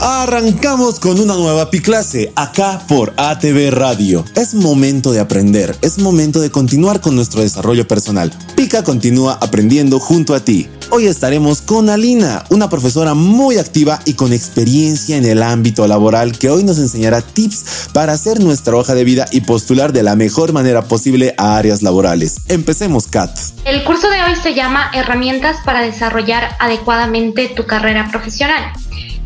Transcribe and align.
Arrancamos 0.00 1.00
con 1.00 1.18
una 1.18 1.34
nueva 1.34 1.70
Piclase 1.70 2.32
acá 2.36 2.80
por 2.86 3.12
ATV 3.16 3.72
Radio. 3.72 4.24
Es 4.36 4.54
momento 4.54 5.10
de 5.10 5.18
aprender, 5.18 5.74
es 5.82 5.98
momento 5.98 6.38
de 6.38 6.52
continuar 6.52 7.00
con 7.00 7.16
nuestro 7.16 7.40
desarrollo 7.40 7.88
personal. 7.88 8.32
Pica 8.54 8.84
continúa 8.84 9.36
aprendiendo 9.40 9.98
junto 9.98 10.36
a 10.36 10.40
ti. 10.40 10.68
Hoy 10.90 11.06
estaremos 11.06 11.62
con 11.62 11.90
Alina, 11.90 12.44
una 12.48 12.70
profesora 12.70 13.14
muy 13.14 13.58
activa 13.58 13.98
y 14.04 14.14
con 14.14 14.32
experiencia 14.32 15.16
en 15.16 15.26
el 15.26 15.42
ámbito 15.42 15.86
laboral 15.88 16.38
que 16.38 16.48
hoy 16.48 16.62
nos 16.62 16.78
enseñará 16.78 17.20
tips 17.20 17.90
para 17.92 18.12
hacer 18.12 18.40
nuestra 18.40 18.76
hoja 18.76 18.94
de 18.94 19.02
vida 19.02 19.26
y 19.32 19.40
postular 19.40 19.92
de 19.92 20.04
la 20.04 20.14
mejor 20.14 20.52
manera 20.52 20.82
posible 20.82 21.34
a 21.38 21.56
áreas 21.56 21.82
laborales. 21.82 22.36
Empecemos, 22.46 23.08
Kat. 23.08 23.36
El 23.64 23.82
curso 23.82 24.08
de 24.08 24.22
hoy 24.22 24.36
se 24.40 24.54
llama 24.54 24.92
Herramientas 24.94 25.56
para 25.64 25.82
desarrollar 25.82 26.56
adecuadamente 26.60 27.48
tu 27.48 27.66
carrera 27.66 28.08
profesional. 28.10 28.72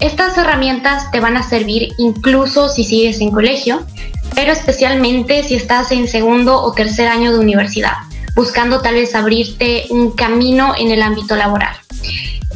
Estas 0.03 0.37
herramientas 0.37 1.13
te 1.13 1.21
van 1.21 1.37
a 1.37 1.45
servir 1.45 1.93
incluso 1.97 2.69
si 2.69 2.83
sigues 2.83 3.21
en 3.21 3.31
colegio, 3.31 3.87
pero 4.35 4.51
especialmente 4.51 5.45
si 5.45 5.55
estás 5.55 5.93
en 5.93 6.09
segundo 6.09 6.61
o 6.61 6.73
tercer 6.73 7.07
año 7.07 7.33
de 7.33 7.39
universidad, 7.39 7.93
buscando 8.35 8.83
tal 8.83 8.95
vez 8.95 9.15
abrirte 9.15 9.85
un 9.91 10.11
camino 10.11 10.75
en 10.77 10.91
el 10.91 11.03
ámbito 11.03 11.37
laboral. 11.37 11.77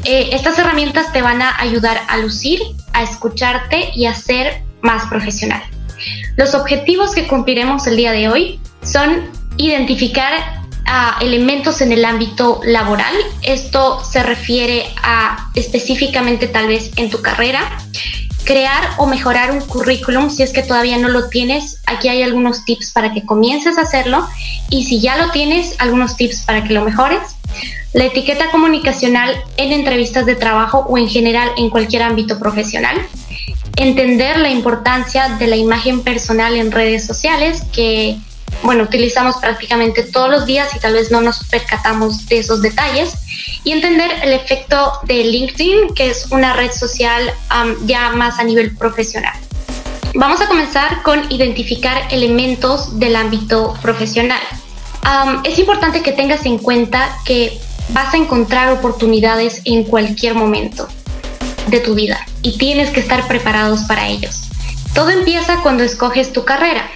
Eh, 0.02 0.30
estas 0.32 0.58
herramientas 0.58 1.12
te 1.12 1.22
van 1.22 1.40
a 1.40 1.54
ayudar 1.60 2.02
a 2.08 2.16
lucir, 2.16 2.60
a 2.92 3.04
escucharte 3.04 3.90
y 3.94 4.06
a 4.06 4.14
ser 4.16 4.64
más 4.80 5.06
profesional. 5.06 5.62
Los 6.36 6.52
objetivos 6.52 7.14
que 7.14 7.28
cumpliremos 7.28 7.86
el 7.86 7.96
día 7.96 8.10
de 8.10 8.28
hoy 8.28 8.60
son 8.82 9.30
identificar 9.56 10.65
a 10.86 11.18
elementos 11.20 11.80
en 11.80 11.92
el 11.92 12.04
ámbito 12.04 12.60
laboral. 12.64 13.14
Esto 13.42 14.02
se 14.04 14.22
refiere 14.22 14.86
a 15.02 15.50
específicamente 15.54 16.46
tal 16.46 16.68
vez 16.68 16.90
en 16.96 17.10
tu 17.10 17.20
carrera. 17.20 17.78
Crear 18.44 18.90
o 18.98 19.06
mejorar 19.06 19.50
un 19.50 19.60
currículum, 19.60 20.30
si 20.30 20.44
es 20.44 20.52
que 20.52 20.62
todavía 20.62 20.98
no 20.98 21.08
lo 21.08 21.28
tienes, 21.28 21.80
aquí 21.86 22.08
hay 22.08 22.22
algunos 22.22 22.64
tips 22.64 22.92
para 22.92 23.12
que 23.12 23.26
comiences 23.26 23.76
a 23.76 23.82
hacerlo. 23.82 24.26
Y 24.70 24.84
si 24.84 25.00
ya 25.00 25.16
lo 25.16 25.32
tienes, 25.32 25.74
algunos 25.78 26.16
tips 26.16 26.42
para 26.42 26.62
que 26.62 26.72
lo 26.72 26.82
mejores. 26.82 27.20
La 27.92 28.04
etiqueta 28.04 28.50
comunicacional 28.50 29.34
en 29.56 29.72
entrevistas 29.72 30.26
de 30.26 30.36
trabajo 30.36 30.86
o 30.88 30.98
en 30.98 31.08
general 31.08 31.50
en 31.56 31.70
cualquier 31.70 32.02
ámbito 32.02 32.38
profesional. 32.38 32.96
Entender 33.76 34.38
la 34.38 34.50
importancia 34.50 35.28
de 35.38 35.46
la 35.48 35.56
imagen 35.56 36.02
personal 36.02 36.54
en 36.56 36.70
redes 36.70 37.04
sociales, 37.04 37.62
que 37.72 38.18
bueno, 38.62 38.84
utilizamos 38.84 39.36
prácticamente 39.36 40.02
todos 40.02 40.30
los 40.30 40.46
días 40.46 40.74
y 40.74 40.78
tal 40.78 40.94
vez 40.94 41.10
no 41.10 41.20
nos 41.20 41.44
percatamos 41.44 42.26
de 42.26 42.38
esos 42.38 42.62
detalles. 42.62 43.14
Y 43.64 43.72
entender 43.72 44.10
el 44.22 44.32
efecto 44.32 44.92
de 45.04 45.24
LinkedIn, 45.24 45.94
que 45.94 46.10
es 46.10 46.26
una 46.30 46.52
red 46.52 46.70
social 46.72 47.32
ya 47.84 48.10
más 48.10 48.38
a 48.38 48.44
nivel 48.44 48.76
profesional. 48.76 49.34
Vamos 50.14 50.40
a 50.40 50.46
comenzar 50.46 51.02
con 51.02 51.30
identificar 51.30 52.08
elementos 52.10 52.98
del 52.98 53.16
ámbito 53.16 53.74
profesional. 53.82 54.40
es 55.44 55.58
importante 55.58 56.02
que 56.02 56.12
tengas 56.12 56.46
en 56.46 56.58
cuenta 56.58 57.16
que 57.24 57.60
vas 57.90 58.14
a 58.14 58.16
encontrar 58.16 58.72
oportunidades 58.72 59.60
en 59.64 59.84
cualquier 59.84 60.34
momento 60.34 60.88
de 61.68 61.80
tu 61.80 61.94
vida 61.94 62.26
y 62.42 62.56
tienes 62.58 62.90
que 62.90 63.00
estar 63.00 63.26
preparados 63.28 63.82
para 63.82 64.08
ellos. 64.08 64.42
Todo 64.94 65.10
empieza 65.10 65.60
cuando 65.62 65.82
escoges 65.84 66.32
tu 66.32 66.44
carrera 66.44 66.88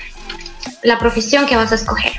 la 0.83 0.98
profesión 0.98 1.47
que 1.47 1.56
vas 1.56 1.73
a 1.73 1.75
escoger. 1.75 2.12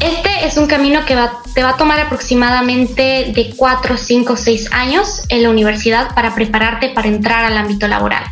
Este 0.00 0.46
es 0.46 0.56
un 0.56 0.66
camino 0.66 1.04
que 1.06 1.16
te 1.54 1.62
va 1.62 1.70
a 1.70 1.76
tomar 1.76 2.00
aproximadamente 2.00 3.32
de 3.34 3.54
4, 3.56 3.96
5, 3.96 4.36
6 4.36 4.72
años 4.72 5.22
en 5.28 5.42
la 5.42 5.50
universidad 5.50 6.14
para 6.14 6.34
prepararte 6.34 6.90
para 6.90 7.08
entrar 7.08 7.44
al 7.44 7.56
ámbito 7.56 7.88
laboral. 7.88 8.24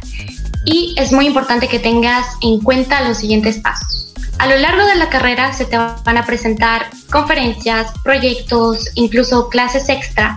Y 0.64 0.94
es 0.98 1.12
muy 1.12 1.27
importante 1.27 1.69
que 1.69 1.78
tengas 1.78 2.27
en 2.42 2.61
cuenta 2.61 3.02
los 3.02 3.19
siguientes 3.19 3.58
pasos. 3.58 4.12
A 4.39 4.47
lo 4.47 4.58
largo 4.58 4.84
de 4.86 4.97
la 4.97 5.08
carrera 5.08 5.52
se 5.52 5.64
te 5.64 5.77
van 5.77 6.17
a 6.17 6.27
presentar 6.27 6.91
conferencias, 7.11 7.92
proyectos, 8.02 8.89
incluso 8.95 9.48
clases 9.48 9.89
extra. 9.89 10.36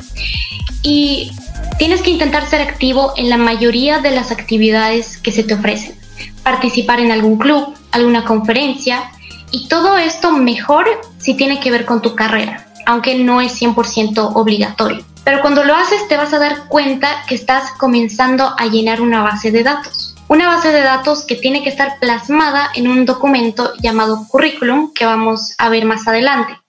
Y 0.83 1.31
tienes 1.79 2.01
que 2.01 2.11
intentar 2.11 2.47
ser 2.47 2.61
activo 2.61 3.13
en 3.17 3.29
la 3.29 3.37
mayoría 3.37 3.99
de 3.99 4.11
las 4.11 4.31
actividades 4.31 5.17
que 5.17 5.31
se 5.31 5.43
te 5.43 5.55
ofrecen. 5.55 5.95
Participar 6.43 6.99
en 6.99 7.11
algún 7.11 7.37
club, 7.37 7.73
alguna 7.91 8.25
conferencia, 8.25 9.11
y 9.55 9.69
todo 9.69 9.97
esto 9.97 10.31
mejor 10.33 10.85
si 11.17 11.33
tiene 11.33 11.61
que 11.61 11.71
ver 11.71 11.85
con 11.85 12.01
tu 12.01 12.13
carrera, 12.13 12.67
aunque 12.85 13.15
no 13.15 13.39
es 13.39 13.61
100% 13.61 14.31
obligatorio. 14.33 15.05
Pero 15.23 15.39
cuando 15.39 15.63
lo 15.63 15.73
haces 15.73 16.05
te 16.09 16.17
vas 16.17 16.33
a 16.33 16.39
dar 16.39 16.67
cuenta 16.67 17.23
que 17.25 17.35
estás 17.35 17.71
comenzando 17.77 18.53
a 18.57 18.65
llenar 18.65 18.99
una 18.99 19.23
base 19.23 19.51
de 19.51 19.63
datos. 19.63 20.13
Una 20.27 20.49
base 20.49 20.73
de 20.73 20.81
datos 20.81 21.23
que 21.23 21.35
tiene 21.35 21.63
que 21.63 21.69
estar 21.69 21.99
plasmada 22.01 22.69
en 22.75 22.89
un 22.89 23.05
documento 23.05 23.71
llamado 23.81 24.27
currículum 24.27 24.91
que 24.93 25.05
vamos 25.05 25.55
a 25.57 25.69
ver 25.69 25.85
más 25.85 26.05
adelante. 26.05 26.59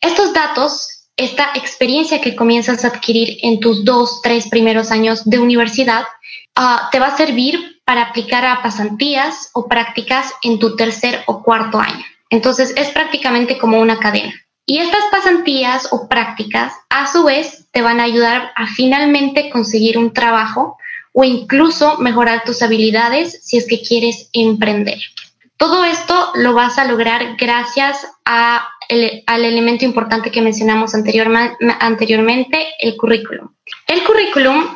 Estos 0.00 0.32
datos, 0.32 1.08
esta 1.18 1.50
experiencia 1.54 2.22
que 2.22 2.34
comienzas 2.34 2.86
a 2.86 2.88
adquirir 2.88 3.36
en 3.42 3.60
tus 3.60 3.84
dos, 3.84 4.22
tres 4.22 4.48
primeros 4.48 4.90
años 4.90 5.26
de 5.26 5.40
universidad, 5.40 6.04
ah, 6.56 6.88
te 6.90 7.00
va 7.00 7.08
a 7.08 7.16
servir 7.18 7.82
para 7.84 8.00
aplicar 8.00 8.46
a 8.46 8.62
pasantías 8.62 9.50
o 9.52 9.68
prácticas 9.68 10.32
en 10.42 10.58
tu 10.58 10.74
tercer 10.74 11.22
o 11.26 11.42
cuarto 11.42 11.78
año. 11.78 12.02
Entonces 12.34 12.74
es 12.76 12.88
prácticamente 12.88 13.58
como 13.58 13.80
una 13.80 14.00
cadena. 14.00 14.34
Y 14.66 14.78
estas 14.78 15.04
pasantías 15.12 15.86
o 15.92 16.08
prácticas 16.08 16.72
a 16.90 17.06
su 17.06 17.22
vez 17.22 17.68
te 17.70 17.80
van 17.80 18.00
a 18.00 18.04
ayudar 18.04 18.50
a 18.56 18.66
finalmente 18.66 19.50
conseguir 19.50 19.96
un 19.98 20.12
trabajo 20.12 20.76
o 21.12 21.22
incluso 21.22 21.96
mejorar 21.98 22.42
tus 22.42 22.60
habilidades 22.60 23.38
si 23.44 23.56
es 23.56 23.68
que 23.68 23.82
quieres 23.82 24.30
emprender. 24.32 24.98
Todo 25.56 25.84
esto 25.84 26.32
lo 26.34 26.54
vas 26.54 26.76
a 26.76 26.86
lograr 26.86 27.36
gracias 27.36 28.04
al 28.24 29.44
elemento 29.44 29.84
importante 29.84 30.32
que 30.32 30.42
mencionamos 30.42 30.92
anteriormente, 30.92 32.66
el 32.80 32.96
currículum. 32.96 33.54
El 33.86 34.02
currículum 34.02 34.66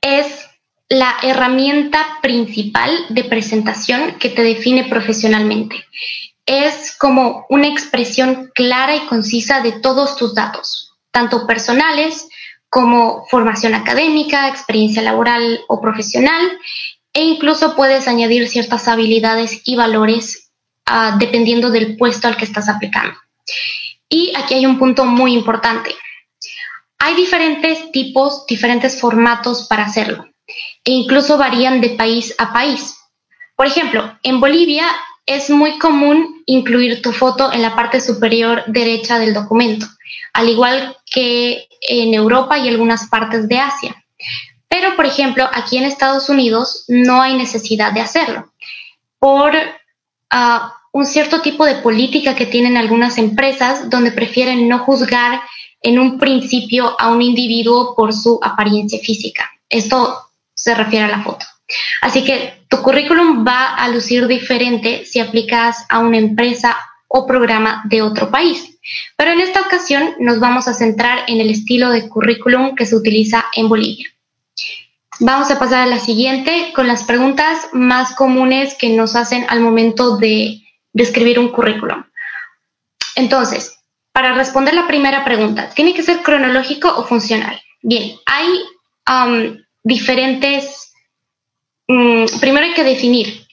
es 0.00 0.46
la 0.88 1.16
herramienta 1.24 2.06
principal 2.22 2.92
de 3.08 3.24
presentación 3.24 4.14
que 4.20 4.28
te 4.28 4.44
define 4.44 4.84
profesionalmente 4.84 5.84
es 6.46 6.96
como 6.96 7.46
una 7.48 7.68
expresión 7.68 8.50
clara 8.54 8.96
y 8.96 9.06
concisa 9.06 9.60
de 9.60 9.72
todos 9.72 10.16
tus 10.16 10.34
datos, 10.34 10.96
tanto 11.10 11.46
personales 11.46 12.28
como 12.68 13.26
formación 13.26 13.74
académica, 13.74 14.48
experiencia 14.48 15.02
laboral 15.02 15.60
o 15.68 15.80
profesional, 15.80 16.58
e 17.12 17.24
incluso 17.24 17.74
puedes 17.74 18.06
añadir 18.06 18.48
ciertas 18.48 18.86
habilidades 18.86 19.62
y 19.64 19.74
valores 19.74 20.52
ah, 20.86 21.16
dependiendo 21.18 21.70
del 21.70 21.96
puesto 21.96 22.28
al 22.28 22.36
que 22.36 22.44
estás 22.44 22.68
aplicando. 22.68 23.16
Y 24.08 24.32
aquí 24.36 24.54
hay 24.54 24.66
un 24.66 24.78
punto 24.78 25.04
muy 25.04 25.34
importante. 25.34 25.94
Hay 26.98 27.14
diferentes 27.14 27.90
tipos, 27.92 28.46
diferentes 28.46 29.00
formatos 29.00 29.66
para 29.68 29.84
hacerlo, 29.84 30.26
e 30.84 30.92
incluso 30.92 31.38
varían 31.38 31.80
de 31.80 31.90
país 31.90 32.34
a 32.38 32.52
país. 32.52 32.96
Por 33.56 33.66
ejemplo, 33.66 34.18
en 34.22 34.40
Bolivia 34.40 34.86
es 35.26 35.50
muy 35.50 35.78
común 35.78 36.42
incluir 36.46 37.02
tu 37.02 37.12
foto 37.12 37.52
en 37.52 37.62
la 37.62 37.74
parte 37.74 38.00
superior 38.00 38.64
derecha 38.66 39.18
del 39.18 39.34
documento, 39.34 39.86
al 40.32 40.48
igual 40.48 40.96
que 41.06 41.68
en 41.82 42.14
Europa 42.14 42.58
y 42.58 42.68
algunas 42.68 43.08
partes 43.08 43.48
de 43.48 43.58
Asia. 43.58 44.04
Pero, 44.68 44.96
por 44.96 45.06
ejemplo, 45.06 45.48
aquí 45.52 45.78
en 45.78 45.84
Estados 45.84 46.28
Unidos 46.28 46.84
no 46.88 47.20
hay 47.20 47.34
necesidad 47.34 47.92
de 47.92 48.00
hacerlo 48.00 48.52
por 49.18 49.52
ah, 50.30 50.74
un 50.92 51.06
cierto 51.06 51.40
tipo 51.40 51.64
de 51.64 51.76
política 51.76 52.34
que 52.34 52.46
tienen 52.46 52.76
algunas 52.76 53.18
empresas 53.18 53.90
donde 53.90 54.12
prefieren 54.12 54.68
no 54.68 54.80
juzgar 54.80 55.40
en 55.82 55.98
un 55.98 56.18
principio 56.18 56.98
a 57.00 57.08
un 57.08 57.22
individuo 57.22 57.94
por 57.94 58.12
su 58.12 58.38
apariencia 58.42 58.98
física. 59.00 59.50
Esto 59.68 60.30
se 60.54 60.74
refiere 60.74 61.06
a 61.06 61.16
la 61.16 61.22
foto. 61.22 61.46
Así 62.02 62.24
que 62.24 62.59
tu 62.70 62.80
currículum 62.82 63.44
va 63.44 63.74
a 63.74 63.88
lucir 63.88 64.26
diferente 64.28 65.04
si 65.04 65.18
aplicas 65.18 65.84
a 65.88 65.98
una 65.98 66.18
empresa 66.18 66.76
o 67.08 67.26
programa 67.26 67.82
de 67.86 68.00
otro 68.00 68.30
país. 68.30 68.78
Pero 69.16 69.32
en 69.32 69.40
esta 69.40 69.60
ocasión 69.60 70.14
nos 70.20 70.38
vamos 70.38 70.68
a 70.68 70.74
centrar 70.74 71.24
en 71.26 71.40
el 71.40 71.50
estilo 71.50 71.90
de 71.90 72.08
currículum 72.08 72.76
que 72.76 72.86
se 72.86 72.94
utiliza 72.94 73.44
en 73.56 73.68
Bolivia. 73.68 74.08
Vamos 75.18 75.50
a 75.50 75.58
pasar 75.58 75.82
a 75.82 75.86
la 75.86 75.98
siguiente 75.98 76.72
con 76.74 76.86
las 76.86 77.02
preguntas 77.02 77.68
más 77.72 78.14
comunes 78.14 78.74
que 78.74 78.88
nos 78.88 79.16
hacen 79.16 79.44
al 79.48 79.60
momento 79.60 80.16
de, 80.16 80.62
escribir 80.94 81.38
un 81.38 81.48
currículum. 81.48 82.04
Entonces, 83.16 83.78
para 84.12 84.32
responder 84.32 84.74
la 84.74 84.86
primera 84.86 85.24
pregunta, 85.24 85.70
¿tiene 85.70 85.92
que 85.92 86.02
ser 86.02 86.22
cronológico 86.22 86.88
o 86.88 87.04
funcional? 87.04 87.60
Bien, 87.82 88.16
hay 88.26 88.48
um, 89.08 89.56
diferentes 89.82 90.89
primero 92.40 92.66
hay 92.66 92.74
que 92.74 92.84
definir. 92.84 93.46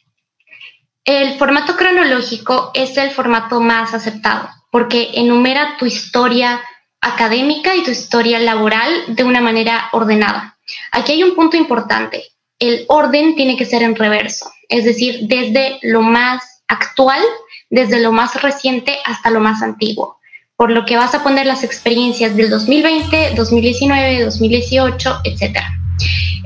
El 1.06 1.38
formato 1.38 1.76
cronológico 1.76 2.72
es 2.74 2.98
el 2.98 3.12
formato 3.12 3.62
más 3.62 3.94
aceptado 3.94 4.50
porque 4.72 5.12
enumera 5.14 5.78
tu 5.80 5.86
historia 5.86 6.62
académica 7.02 7.76
y 7.76 7.84
tu 7.84 7.92
historia 7.92 8.40
laboral 8.40 8.92
de 9.08 9.24
una 9.24 9.42
manera 9.42 9.90
ordenada. 9.92 10.58
Aquí 10.92 11.14
hay 11.14 11.24
un 11.24 11.36
punto 11.36 11.58
importante. 11.58 12.24
el 12.60 12.86
orden 12.88 13.36
tiene 13.36 13.56
que 13.56 13.66
ser 13.66 13.84
en 13.84 13.96
reverso, 13.96 14.52
es 14.68 14.84
decir, 14.84 15.20
desde 15.28 15.78
lo 15.84 16.02
más 16.02 16.64
actual, 16.68 17.22
desde 17.70 18.00
lo 18.00 18.12
más 18.12 18.42
reciente 18.42 18.98
hasta 19.06 19.30
lo 19.30 19.40
más 19.40 19.62
antiguo, 19.62 20.18
por 20.56 20.72
lo 20.72 20.84
que 20.84 20.98
vas 20.98 21.14
a 21.14 21.22
poner 21.22 21.46
las 21.46 21.64
experiencias 21.64 22.36
del 22.36 22.50
2020, 22.50 23.36
2019, 23.36 24.24
2018, 24.24 25.22
etc. 25.24 25.60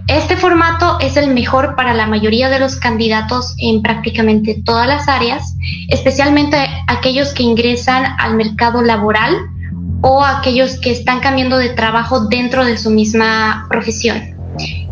Este 0.07 0.35
formato 0.35 0.97
es 0.99 1.17
el 1.17 1.33
mejor 1.33 1.75
para 1.75 1.93
la 1.93 2.05
mayoría 2.05 2.49
de 2.49 2.59
los 2.59 2.75
candidatos 2.75 3.55
en 3.59 3.81
prácticamente 3.81 4.61
todas 4.65 4.87
las 4.87 5.07
áreas, 5.07 5.55
especialmente 5.89 6.57
aquellos 6.87 7.33
que 7.33 7.43
ingresan 7.43 8.05
al 8.19 8.35
mercado 8.35 8.81
laboral 8.81 9.35
o 10.01 10.23
aquellos 10.23 10.79
que 10.79 10.91
están 10.91 11.19
cambiando 11.19 11.57
de 11.57 11.69
trabajo 11.69 12.27
dentro 12.27 12.65
de 12.65 12.77
su 12.77 12.89
misma 12.89 13.67
profesión. 13.69 14.35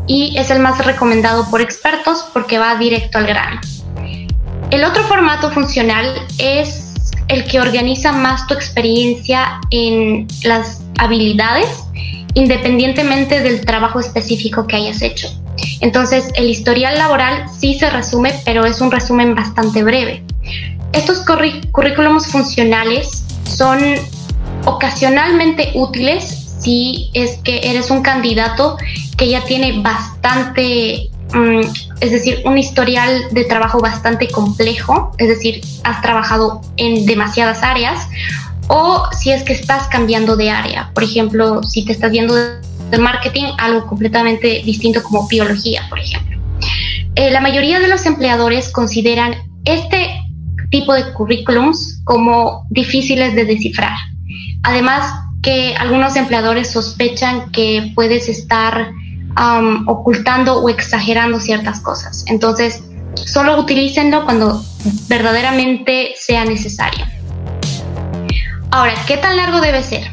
Y 0.08 0.38
es 0.38 0.52
el 0.52 0.60
más 0.60 0.84
recomendado 0.86 1.50
por 1.50 1.62
expertos 1.62 2.26
porque 2.34 2.58
va 2.58 2.76
directo 2.76 3.18
al 3.18 3.28
grano. 3.28 3.62
El 4.72 4.84
otro 4.84 5.04
formato 5.04 5.52
funcional 5.52 6.14
es 6.38 7.14
el 7.28 7.46
que 7.46 7.60
organiza 7.60 8.12
más 8.12 8.46
tu 8.48 8.54
experiencia 8.54 9.60
en 9.72 10.28
las 10.44 10.84
habilidades 10.98 11.68
independientemente 12.34 13.42
del 13.42 13.66
trabajo 13.66 14.00
específico 14.00 14.68
que 14.68 14.76
hayas 14.76 15.02
hecho. 15.02 15.30
Entonces, 15.82 16.26
el 16.36 16.50
historial 16.50 16.98
laboral 16.98 17.46
sí 17.60 17.78
se 17.78 17.90
resume, 17.90 18.34
pero 18.46 18.66
es 18.66 18.82
un 18.82 18.92
resumen 18.92 19.36
bastante 19.36 19.84
breve. 19.84 20.24
Estos 20.94 21.24
currículums 21.72 22.28
funcionales 22.28 23.24
son 23.44 23.80
ocasionalmente 24.66 25.72
útiles 25.76 26.50
si 26.60 27.10
es 27.14 27.38
que 27.38 27.62
eres 27.64 27.90
un 27.90 28.02
candidato 28.02 28.78
que 29.18 29.30
ya 29.30 29.44
tiene 29.46 29.82
bastante, 29.82 31.10
mm, 31.34 31.62
es 32.02 32.12
decir, 32.12 32.42
un 32.46 32.58
historial 32.58 33.24
de 33.32 33.46
trabajo 33.46 33.80
bastante 33.80 34.28
complejo, 34.28 35.14
es 35.18 35.30
decir, 35.30 35.62
has 35.84 36.02
trabajado 36.02 36.62
en 36.78 37.06
demasiadas 37.06 37.64
áreas 37.64 38.08
o 38.70 39.04
si 39.12 39.32
es 39.32 39.44
que 39.44 39.54
estás 39.54 39.88
cambiando 39.88 40.38
de 40.38 40.50
área. 40.50 40.92
Por 40.94 41.04
ejemplo, 41.04 41.62
si 41.64 41.84
te 41.84 41.92
estás 41.92 42.12
yendo 42.12 42.36
de 42.36 42.98
marketing, 42.98 43.46
algo 43.58 43.86
completamente 43.88 44.62
distinto 44.64 45.04
como 45.04 45.28
biología, 45.28 45.86
por 45.90 46.00
ejemplo. 46.00 46.40
Eh, 47.16 47.32
la 47.32 47.42
mayoría 47.42 47.80
de 47.80 47.88
los 47.88 48.06
empleadores 48.06 48.70
consideran 48.72 49.36
este 49.66 50.22
tipo 50.70 50.94
de 50.94 51.12
currículums 51.14 52.02
como 52.04 52.68
difíciles 52.70 53.36
de 53.36 53.46
descifrar. 53.46 53.98
Además 54.64 55.12
que 55.42 55.76
algunos 55.76 56.16
empleadores 56.16 56.72
sospechan 56.72 57.52
que 57.52 57.92
puedes 57.96 58.30
estar 58.30 58.92
ocultando 59.88 60.60
o 60.60 60.68
exagerando 60.68 61.40
ciertas 61.40 61.80
cosas. 61.80 62.26
Entonces, 62.28 62.84
solo 63.16 63.58
utilícenlo 63.58 64.26
cuando 64.26 64.62
verdaderamente 65.08 66.14
sea 66.18 66.44
necesario. 66.44 67.06
Ahora, 68.72 68.94
¿qué 69.08 69.18
tan 69.18 69.36
largo 69.36 69.62
debe 69.62 69.84
ser? 69.84 70.12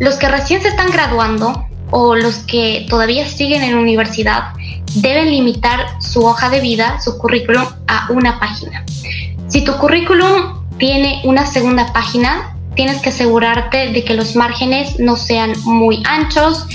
Los 0.00 0.16
que 0.16 0.28
recién 0.28 0.60
se 0.62 0.68
están 0.68 0.90
graduando 0.90 1.66
o 1.90 2.16
los 2.16 2.38
que 2.38 2.86
todavía 2.90 3.28
siguen 3.28 3.62
en 3.62 3.78
universidad 3.78 4.52
deben 4.96 5.30
limitar 5.30 6.00
su 6.00 6.24
hoja 6.24 6.50
de 6.50 6.60
vida, 6.60 7.00
su 7.00 7.18
currículum, 7.18 7.64
a 7.86 8.06
una 8.10 8.40
página. 8.40 8.84
Si 9.48 9.62
tu 9.62 9.76
currículum 9.78 10.64
tiene 10.78 11.20
una 11.24 11.46
segunda 11.46 11.92
página, 11.92 12.53
tienes 12.74 13.00
que 13.00 13.10
asegurarte 13.10 13.92
de 13.92 14.04
que 14.04 14.14
los 14.14 14.36
márgenes 14.36 14.98
no 14.98 15.16
sean 15.16 15.52
muy 15.64 16.02
anchos 16.06 16.66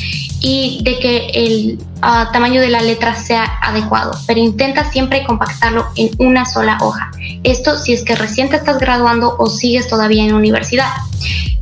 y 0.41 0.81
de 0.83 0.99
que 0.99 1.27
el 1.33 1.79
ah, 2.01 2.29
tamaño 2.31 2.61
de 2.61 2.69
la 2.69 2.81
letra 2.81 3.15
sea 3.15 3.59
adecuado, 3.61 4.11
pero 4.25 4.39
intenta 4.39 4.89
siempre 4.89 5.25
compactarlo 5.25 5.87
en 5.95 6.11
una 6.19 6.45
sola 6.45 6.77
hoja. 6.81 7.11
Esto 7.43 7.77
si 7.77 7.93
es 7.93 8.03
que 8.03 8.15
recién 8.15 8.49
te 8.49 8.55
estás 8.55 8.79
graduando 8.79 9.35
o 9.37 9.49
sigues 9.49 9.87
todavía 9.87 10.23
en 10.23 10.33
universidad. 10.33 10.91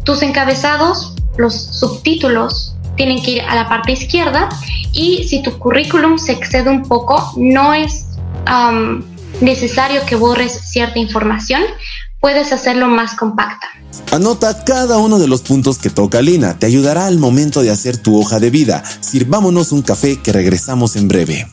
Tus 0.04 0.22
encabezados, 0.22 1.16
los 1.38 1.56
subtítulos, 1.56 2.76
tienen 2.96 3.22
que 3.22 3.32
ir 3.32 3.42
a 3.42 3.56
la 3.56 3.70
parte 3.70 3.94
izquierda 3.94 4.50
y 4.92 5.28
si 5.28 5.42
tu 5.42 5.58
currículum 5.58 6.18
se 6.18 6.34
excede 6.34 6.70
un 6.70 6.84
poco, 6.84 7.34
no 7.38 7.74
es 7.74 8.06
necesario 9.42 10.06
que 10.06 10.16
borres 10.16 10.52
cierta 10.72 11.00
información, 11.00 11.62
puedes 12.28 12.52
hacerlo 12.52 12.90
más 12.90 13.16
compacta. 13.16 13.70
Anota 14.12 14.66
cada 14.66 14.98
uno 14.98 15.18
de 15.18 15.30
los 15.30 15.44
puntos 15.44 15.78
que 15.78 15.90
toca 15.90 16.22
Lina, 16.22 16.60
te 16.60 16.66
ayudará 16.66 17.06
al 17.06 17.20
momento 17.20 17.62
de 17.62 17.72
hacer 17.72 17.96
tu 17.96 18.20
hoja 18.20 18.42
de 18.42 18.50
vida. 18.50 18.84
Sirvámonos 19.00 19.72
un 19.72 19.82
café 19.82 20.22
que 20.22 20.34
regresamos 20.34 20.98
en 20.98 21.08
breve. 21.08 21.48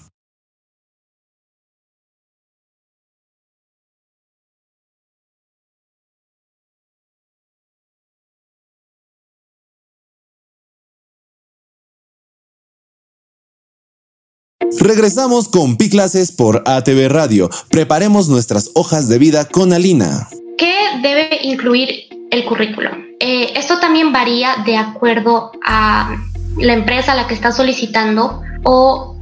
Regresamos 14.81 15.49
con 15.49 15.77
Pi 15.77 15.89
Clases 15.89 16.33
por 16.33 16.65
ATV 16.67 17.09
Radio. 17.09 17.49
Preparemos 17.71 18.29
nuestras 18.29 18.73
hojas 18.75 19.09
de 19.09 19.19
vida 19.19 19.45
con 19.45 19.73
Alina. 19.73 20.29
¿Qué 21.05 21.15
debe 21.15 21.41
incluir 21.43 22.07
el 22.31 22.47
currículum? 22.47 22.93
Eh, 23.21 23.53
esto 23.57 23.79
también 23.79 24.11
varía 24.11 24.57
de 24.65 24.79
acuerdo 24.79 25.53
a 25.63 26.17
la 26.57 26.73
empresa 26.73 27.13
a 27.13 27.15
la 27.15 27.27
que 27.27 27.35
está 27.35 27.53
solicitando 27.53 28.41
o 28.63 29.15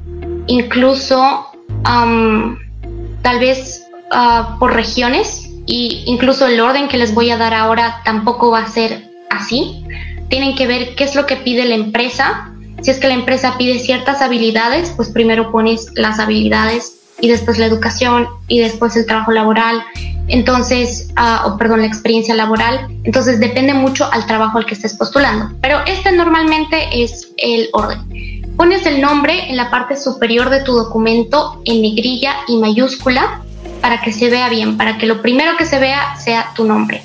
incluso 0.46 1.44
tal 1.82 3.38
vez 3.40 3.84
ah, 4.12 4.58
por 4.60 4.74
regiones 4.74 5.50
y 5.66 6.04
incluso 6.06 6.46
el 6.46 6.60
orden 6.60 6.86
que 6.86 6.98
les 6.98 7.12
voy 7.14 7.30
a 7.32 7.36
dar 7.36 7.52
ahora 7.52 8.00
tampoco 8.04 8.52
va 8.52 8.60
a 8.60 8.68
ser 8.68 9.10
así. 9.28 9.84
Tienen 10.28 10.54
que 10.54 10.68
ver 10.68 10.94
qué 10.94 11.02
es 11.02 11.16
lo 11.16 11.26
que 11.26 11.34
pide 11.34 11.64
la 11.64 11.74
empresa 11.74 12.52
si 12.82 12.90
es 12.90 12.98
que 12.98 13.08
la 13.08 13.14
empresa 13.14 13.56
pide 13.58 13.78
ciertas 13.78 14.22
habilidades, 14.22 14.92
pues 14.96 15.08
primero 15.08 15.52
pones 15.52 15.88
las 15.94 16.18
habilidades 16.18 17.01
y 17.22 17.28
después 17.28 17.56
la 17.58 17.66
educación 17.66 18.26
y 18.48 18.58
después 18.58 18.94
el 18.96 19.06
trabajo 19.06 19.30
laboral. 19.30 19.82
Entonces, 20.28 21.08
uh, 21.16 21.48
o 21.48 21.56
perdón, 21.56 21.80
la 21.80 21.86
experiencia 21.86 22.34
laboral. 22.34 22.88
Entonces 23.04 23.40
depende 23.40 23.72
mucho 23.72 24.12
al 24.12 24.26
trabajo 24.26 24.58
al 24.58 24.66
que 24.66 24.74
estés 24.74 24.94
postulando. 24.94 25.54
Pero 25.62 25.78
este 25.86 26.12
normalmente 26.12 26.88
es 26.92 27.28
el 27.38 27.68
orden. 27.72 28.52
Pones 28.56 28.84
el 28.86 29.00
nombre 29.00 29.48
en 29.48 29.56
la 29.56 29.70
parte 29.70 29.96
superior 29.96 30.50
de 30.50 30.62
tu 30.62 30.72
documento 30.72 31.62
en 31.64 31.80
negrilla 31.80 32.34
y 32.48 32.58
mayúscula 32.58 33.40
para 33.80 34.00
que 34.00 34.12
se 34.12 34.28
vea 34.28 34.48
bien, 34.48 34.76
para 34.76 34.98
que 34.98 35.06
lo 35.06 35.22
primero 35.22 35.56
que 35.56 35.64
se 35.64 35.78
vea 35.78 36.16
sea 36.16 36.52
tu 36.56 36.64
nombre. 36.64 37.02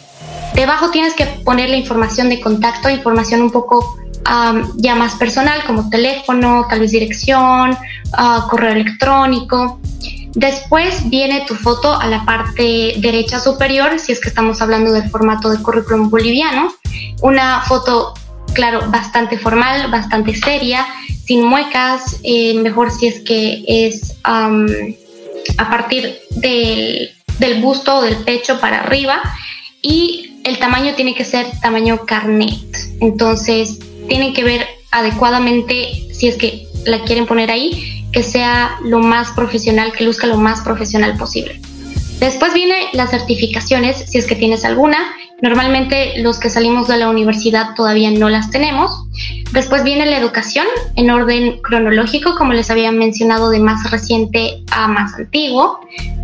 Debajo 0.56 0.90
tienes 0.90 1.14
que 1.14 1.26
poner 1.46 1.70
la 1.70 1.78
información 1.78 2.30
de 2.30 2.42
contacto, 2.42 2.90
información 2.90 3.44
un 3.44 3.52
poco 3.52 3.98
ya 4.76 4.96
más 4.96 5.16
personal 5.16 5.64
como 5.66 5.90
teléfono, 5.90 6.66
tal 6.70 6.82
vez 6.82 6.92
dirección, 6.92 7.78
ah, 8.14 8.48
correo 8.50 8.72
electrónico. 8.72 9.80
Después 10.34 11.10
viene 11.10 11.46
tu 11.48 11.56
foto 11.56 12.00
a 12.00 12.06
la 12.08 12.24
parte 12.26 12.96
derecha 12.98 13.40
superior, 13.40 14.00
si 14.00 14.12
es 14.12 14.20
que 14.20 14.30
estamos 14.30 14.62
hablando 14.62 14.92
del 14.92 15.10
formato 15.10 15.50
de 15.50 15.62
currículum 15.64 16.10
boliviano. 16.10 16.74
Una 17.22 17.62
foto, 17.62 18.14
claro, 18.54 18.82
bastante 18.92 19.38
formal, 19.38 19.90
bastante 19.90 20.36
seria, 20.36 20.86
sin 21.26 21.44
muecas, 21.44 22.20
eh, 22.24 22.54
mejor 22.56 22.92
si 22.92 23.08
es 23.08 23.22
que 23.22 23.64
es 23.68 24.16
a 24.24 25.70
partir 25.70 26.20
del, 26.32 27.12
del 27.40 27.62
busto 27.62 27.98
o 27.98 28.02
del 28.02 28.18
pecho 28.18 28.60
para 28.60 28.82
arriba. 28.82 29.22
Y 29.82 30.42
el 30.44 30.60
tamaño 30.60 30.94
tiene 30.96 31.16
que 31.16 31.26
ser 31.26 31.48
tamaño 31.62 32.06
carnet. 32.06 32.78
Entonces, 33.00 33.80
tienen 34.08 34.34
que 34.34 34.44
ver 34.44 34.66
adecuadamente, 34.92 36.08
si 36.14 36.28
es 36.28 36.36
que 36.36 36.68
la 36.86 37.04
quieren 37.04 37.26
poner 37.26 37.52
ahí, 37.52 38.06
que 38.12 38.24
sea 38.24 38.78
lo 38.84 39.00
más 39.00 39.32
profesional, 39.32 39.92
que 39.92 40.04
luzca 40.04 40.28
lo 40.28 40.38
más 40.38 40.62
profesional 40.62 41.18
posible. 41.18 41.60
Después 42.20 42.54
viene 42.54 42.76
las 42.94 43.12
certificaciones, 43.12 44.06
si 44.08 44.18
es 44.18 44.26
que 44.26 44.36
tienes 44.36 44.66
alguna. 44.66 44.98
Normalmente 45.40 46.18
los 46.18 46.40
que 46.40 46.50
salimos 46.50 46.88
de 46.88 46.98
la 46.98 47.10
universidad 47.10 47.76
todavía 47.76 48.10
no 48.10 48.28
las 48.28 48.50
tenemos. 48.50 49.04
Después 49.52 49.84
viene 49.84 50.08
la 50.08 50.18
educación 50.18 50.66
en 50.96 51.12
orden 51.12 51.62
cronológico, 51.62 52.36
como 52.36 52.54
les 52.54 52.72
había 52.72 52.92
mencionado, 52.92 53.52
de 53.52 53.60
más 53.60 53.92
reciente 53.92 54.64
a 54.72 54.88
más 54.88 55.14
antiguo. 55.14 55.80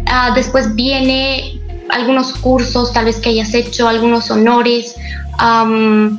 Ah, 0.08 0.32
después 0.34 0.74
viene 0.74 1.60
algunos 1.90 2.34
cursos, 2.34 2.92
tal 2.92 3.06
vez 3.06 3.20
que 3.20 3.30
hayas 3.30 3.54
hecho, 3.54 3.88
algunos 3.88 4.32
honores, 4.32 4.96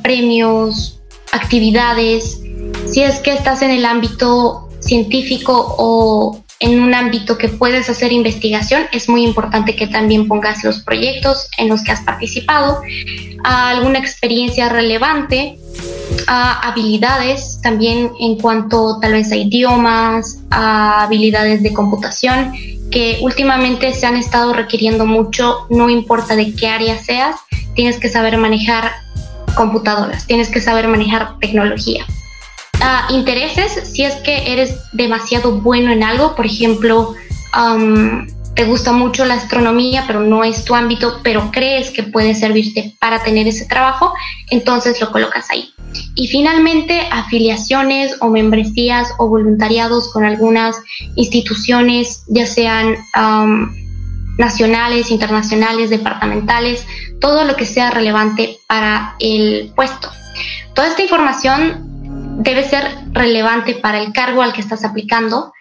premios, 0.03 1.01
actividades, 1.35 2.39
si 2.91 3.01
es 3.01 3.19
que 3.19 3.33
estás 3.33 3.61
en 3.61 3.71
el 3.71 3.85
ámbito 3.85 4.69
científico 4.79 5.75
o 5.77 6.41
en 6.59 6.79
un 6.79 6.93
ámbito 6.93 7.37
que 7.37 7.49
puedes 7.49 7.89
hacer 7.89 8.11
investigación, 8.11 8.83
es 8.91 9.09
muy 9.09 9.23
importante 9.23 9.75
que 9.75 9.87
también 9.87 10.27
pongas 10.27 10.63
los 10.63 10.79
proyectos 10.79 11.49
en 11.57 11.67
los 11.67 11.83
que 11.83 11.91
has 11.91 12.01
participado, 12.01 12.81
alguna 13.43 13.99
experiencia 13.99 14.69
relevante 14.69 15.57
habilidades 16.27 17.59
también 17.61 18.11
en 18.19 18.37
cuanto 18.37 18.99
tal 18.99 19.13
vez 19.13 19.31
a 19.31 19.35
idiomas, 19.35 20.39
a 20.49 21.03
habilidades 21.03 21.61
de 21.63 21.73
computación, 21.73 22.53
que 22.91 23.19
últimamente 23.21 23.93
se 23.93 24.05
han 24.05 24.15
estado 24.15 24.53
requiriendo 24.53 25.05
mucho, 25.05 25.67
no 25.69 25.89
importa 25.89 26.35
de 26.35 26.53
qué 26.55 26.67
área 26.67 26.97
seas, 26.97 27.35
tienes 27.75 27.99
que 27.99 28.09
saber 28.09 28.37
manejar 28.37 28.91
computadoras, 29.55 30.27
tienes 30.27 30.49
que 30.49 30.61
saber 30.61 30.87
manejar 30.87 31.39
tecnología. 31.39 32.05
intereses, 33.09 33.89
si 33.91 34.03
es 34.03 34.15
que 34.17 34.53
eres 34.53 34.75
demasiado 34.91 35.59
bueno 35.61 35.91
en 35.91 36.03
algo, 36.03 36.35
por 36.35 36.45
ejemplo, 36.45 37.15
te 38.55 38.63
gusta 38.63 38.93
mucho 38.93 39.25
la 39.25 39.33
astronomía, 39.33 40.05
pero 40.07 40.21
no 40.21 40.43
es 40.43 40.63
tu 40.63 40.75
ámbito, 40.75 41.19
pero 41.23 41.51
crees 41.51 41.91
que 41.91 42.03
puede 42.03 42.33
servirte 42.33 42.95
para 42.99 43.21
tener 43.21 43.47
ese 43.47 43.65
trabajo, 43.65 44.13
entonces 44.49 44.99
lo 45.01 45.11
colocas 45.11 45.49
ahí. 45.51 45.73
Y 46.15 46.27
finalmente, 46.27 47.01
afiliaciones 47.11 48.15
o 48.21 48.29
membresías 48.29 49.09
o 49.17 49.27
voluntariados 49.27 50.11
con 50.11 50.23
algunas 50.23 50.77
instituciones, 51.15 52.23
ya 52.27 52.45
sean 52.45 52.95
nacionales, 54.37 55.11
internacionales, 55.11 55.89
departamentales, 55.89 56.85
todo 57.25 57.43
lo 57.43 57.55
que 57.55 57.65
sea 57.65 57.89
relevante 57.89 58.59
para 58.67 59.15
el 59.19 59.73
puesto. 59.75 60.11
Toda 60.75 60.89
esta 60.89 61.01
información 61.01 62.43
debe 62.43 62.63
ser 62.63 62.85
relevante 63.13 63.73
para 63.73 63.97
el 63.97 64.13
cargo 64.13 64.43
al 64.43 64.53
que 64.53 64.61
estás 64.61 64.85
aplicando 64.85 65.51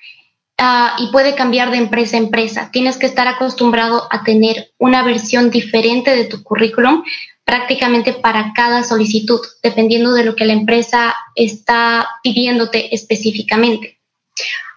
Ah, 0.57 0.95
y 0.99 1.09
puede 1.09 1.35
cambiar 1.35 1.73
de 1.73 1.79
empresa 1.79 2.17
a 2.17 2.21
empresa. 2.21 2.71
Tienes 2.73 2.97
que 2.97 3.07
estar 3.07 3.27
acostumbrado 3.27 4.07
a 4.11 4.23
tener 4.23 4.73
una 4.79 5.03
versión 5.03 5.51
diferente 5.51 6.13
de 6.13 6.27
tu 6.27 6.45
currículum 6.45 7.03
prácticamente 7.45 8.13
para 8.13 8.53
cada 8.55 8.85
solicitud, 8.85 9.41
dependiendo 9.63 10.13
de 10.15 10.25
lo 10.25 10.37
que 10.37 10.45
la 10.45 10.53
empresa 10.53 11.15
está 11.35 12.09
pidiéndote 12.23 12.95
específicamente. 12.95 13.99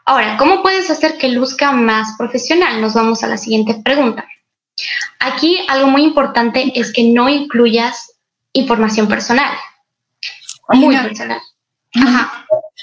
Ahora, 0.05 0.35
¿cómo 0.37 0.63
puedes 0.63 0.89
hacer 0.89 1.17
que 1.17 1.29
luzca 1.29 1.71
más 1.71 2.15
profesional? 2.17 2.81
Nos 2.81 2.93
vamos 2.93 3.23
a 3.23 3.27
la 3.27 3.37
siguiente 3.37 3.75
pregunta. 3.75 4.27
Aquí 5.19 5.59
algo 5.67 5.87
muy 5.87 6.03
importante 6.03 6.71
es 6.75 6.93
que 6.93 7.03
no 7.05 7.29
incluyas 7.29 8.11
información 8.53 9.07
personal. 9.07 9.51
Muy 10.69 10.97
personal. 10.97 11.39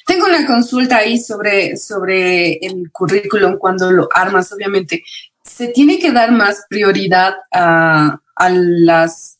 Tengo 0.06 0.26
una 0.26 0.46
consulta 0.46 0.98
ahí 0.98 1.18
sobre, 1.18 1.76
sobre 1.76 2.54
el 2.54 2.90
currículum 2.90 3.58
cuando 3.58 3.90
lo 3.90 4.08
armas, 4.12 4.52
obviamente. 4.52 5.02
¿Se 5.42 5.68
tiene 5.68 5.98
que 5.98 6.12
dar 6.12 6.32
más 6.32 6.64
prioridad 6.68 7.34
a, 7.52 8.20
a 8.34 8.50
las 8.50 9.38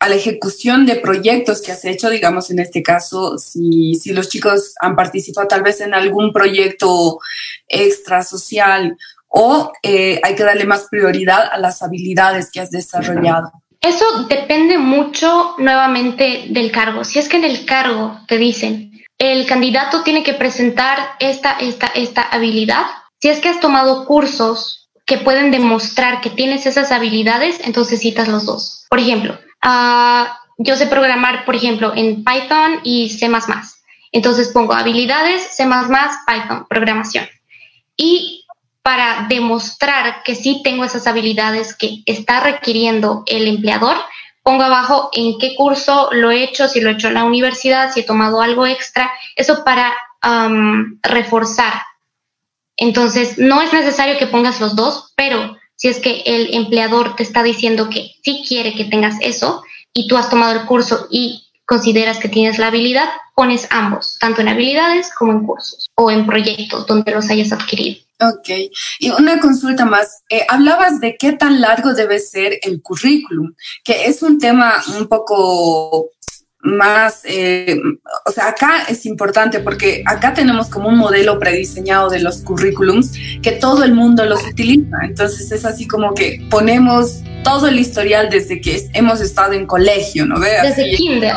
a 0.00 0.08
la 0.08 0.14
ejecución 0.14 0.86
de 0.86 0.96
proyectos 0.96 1.60
que 1.60 1.72
has 1.72 1.84
hecho, 1.84 2.08
digamos 2.08 2.50
en 2.50 2.58
este 2.58 2.82
caso, 2.82 3.36
si, 3.36 3.94
si 3.96 4.14
los 4.14 4.30
chicos 4.30 4.72
han 4.80 4.96
participado 4.96 5.46
tal 5.46 5.62
vez 5.62 5.82
en 5.82 5.92
algún 5.92 6.32
proyecto 6.32 7.20
extra 7.68 8.22
social 8.22 8.96
o 9.30 9.72
eh, 9.82 10.20
hay 10.22 10.34
que 10.34 10.42
darle 10.42 10.66
más 10.66 10.88
prioridad 10.90 11.48
a 11.50 11.58
las 11.58 11.82
habilidades 11.82 12.50
que 12.50 12.60
has 12.60 12.70
desarrollado. 12.70 13.52
Eso 13.80 14.24
depende 14.28 14.76
mucho 14.76 15.54
nuevamente 15.56 16.46
del 16.50 16.70
cargo. 16.70 17.04
Si 17.04 17.18
es 17.18 17.28
que 17.28 17.38
en 17.38 17.44
el 17.44 17.64
cargo 17.64 18.20
te 18.28 18.36
dicen, 18.36 18.90
el 19.16 19.46
candidato 19.46 20.02
tiene 20.02 20.22
que 20.22 20.34
presentar 20.34 20.98
esta, 21.20 21.52
esta, 21.52 21.86
esta 21.86 22.22
habilidad. 22.22 22.84
Si 23.20 23.28
es 23.28 23.38
que 23.38 23.48
has 23.48 23.60
tomado 23.60 24.04
cursos 24.04 24.90
que 25.06 25.18
pueden 25.18 25.50
demostrar 25.50 26.20
que 26.20 26.30
tienes 26.30 26.66
esas 26.66 26.92
habilidades, 26.92 27.60
entonces 27.64 28.00
citas 28.00 28.28
los 28.28 28.44
dos. 28.44 28.86
Por 28.90 28.98
ejemplo, 28.98 29.38
ah, 29.62 30.38
yo 30.58 30.76
sé 30.76 30.86
programar, 30.86 31.44
por 31.44 31.54
ejemplo, 31.54 31.92
en 31.94 32.22
Python 32.22 32.80
y 32.82 33.08
C++. 33.08 33.30
Entonces 34.12 34.48
pongo 34.48 34.74
habilidades, 34.74 35.42
C++, 35.42 35.64
Python, 35.64 36.66
programación. 36.68 37.26
Y 37.96 38.39
para 38.82 39.26
demostrar 39.28 40.22
que 40.24 40.34
sí 40.34 40.62
tengo 40.64 40.84
esas 40.84 41.06
habilidades 41.06 41.76
que 41.76 42.02
está 42.06 42.40
requiriendo 42.40 43.22
el 43.26 43.46
empleador, 43.46 43.96
pongo 44.42 44.62
abajo 44.62 45.10
en 45.12 45.38
qué 45.38 45.54
curso 45.54 46.08
lo 46.12 46.30
he 46.30 46.42
hecho, 46.42 46.68
si 46.68 46.80
lo 46.80 46.90
he 46.90 46.94
hecho 46.94 47.08
en 47.08 47.14
la 47.14 47.24
universidad, 47.24 47.92
si 47.92 48.00
he 48.00 48.04
tomado 48.04 48.40
algo 48.40 48.66
extra, 48.66 49.10
eso 49.36 49.64
para 49.64 49.94
reforzar. 51.02 51.72
Entonces, 52.76 53.38
no 53.38 53.60
es 53.60 53.72
necesario 53.72 54.18
que 54.18 54.26
pongas 54.26 54.60
los 54.60 54.76
dos, 54.76 55.12
pero 55.16 55.56
si 55.76 55.88
es 55.88 55.98
que 55.98 56.22
el 56.26 56.54
empleador 56.54 57.16
te 57.16 57.22
está 57.22 57.42
diciendo 57.42 57.88
que 57.90 58.12
sí 58.22 58.44
quiere 58.46 58.74
que 58.74 58.84
tengas 58.84 59.16
eso 59.20 59.62
y 59.92 60.08
tú 60.08 60.16
has 60.16 60.30
tomado 60.30 60.58
el 60.58 60.66
curso 60.66 61.06
y 61.10 61.46
consideras 61.66 62.18
que 62.18 62.28
tienes 62.28 62.58
la 62.58 62.66
habilidad, 62.66 63.08
pones 63.34 63.68
ambos, 63.70 64.18
tanto 64.18 64.40
en 64.40 64.48
habilidades 64.48 65.10
como 65.14 65.32
en 65.32 65.46
cursos 65.46 65.86
o 65.94 66.10
en 66.10 66.26
proyectos 66.26 66.86
donde 66.86 67.12
los 67.12 67.30
hayas 67.30 67.52
adquirido. 67.52 68.00
Ok, 68.22 68.48
y 68.98 69.10
una 69.10 69.40
consulta 69.40 69.86
más. 69.86 70.24
Eh, 70.28 70.44
hablabas 70.48 71.00
de 71.00 71.16
qué 71.16 71.32
tan 71.32 71.60
largo 71.60 71.94
debe 71.94 72.18
ser 72.18 72.58
el 72.62 72.82
currículum, 72.82 73.54
que 73.82 74.06
es 74.06 74.22
un 74.22 74.38
tema 74.38 74.74
un 74.98 75.08
poco 75.08 76.10
más, 76.62 77.22
eh, 77.24 77.80
o 78.26 78.30
sea, 78.30 78.48
acá 78.48 78.84
es 78.88 79.06
importante 79.06 79.60
porque 79.60 80.02
acá 80.06 80.34
tenemos 80.34 80.68
como 80.68 80.88
un 80.88 80.98
modelo 80.98 81.38
prediseñado 81.38 82.10
de 82.10 82.20
los 82.20 82.42
currículums 82.42 83.12
que 83.42 83.52
todo 83.52 83.84
el 83.84 83.94
mundo 83.94 84.26
los 84.26 84.44
utiliza. 84.46 84.98
Entonces 85.02 85.50
es 85.50 85.64
así 85.64 85.86
como 85.86 86.14
que 86.14 86.46
ponemos 86.50 87.22
todo 87.44 87.68
el 87.68 87.78
historial 87.78 88.28
desde 88.28 88.60
que 88.60 88.90
hemos 88.92 89.20
estado 89.20 89.54
en 89.54 89.66
colegio, 89.66 90.26
¿no 90.26 90.38
veas? 90.38 90.76
Desde 90.76 90.94
kinder. 90.96 91.34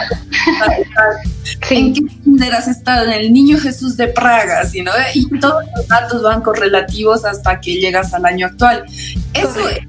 ¿En 1.69 1.93
qué 1.93 2.01
kinder 2.23 2.53
has 2.53 2.67
estado? 2.67 3.05
En 3.05 3.13
el 3.13 3.31
Niño 3.31 3.57
Jesús 3.57 3.95
de 3.95 4.07
Praga, 4.09 4.65
¿sí, 4.65 4.81
no? 4.81 4.91
Y 5.13 5.39
todos 5.39 5.63
los 5.75 5.87
datos 5.87 6.21
van 6.21 6.41
correlativos 6.41 7.23
hasta 7.23 7.61
que 7.61 7.75
llegas 7.75 8.13
al 8.13 8.25
año 8.25 8.47
actual. 8.47 8.83
Eso 9.33 9.69
es 9.69 9.79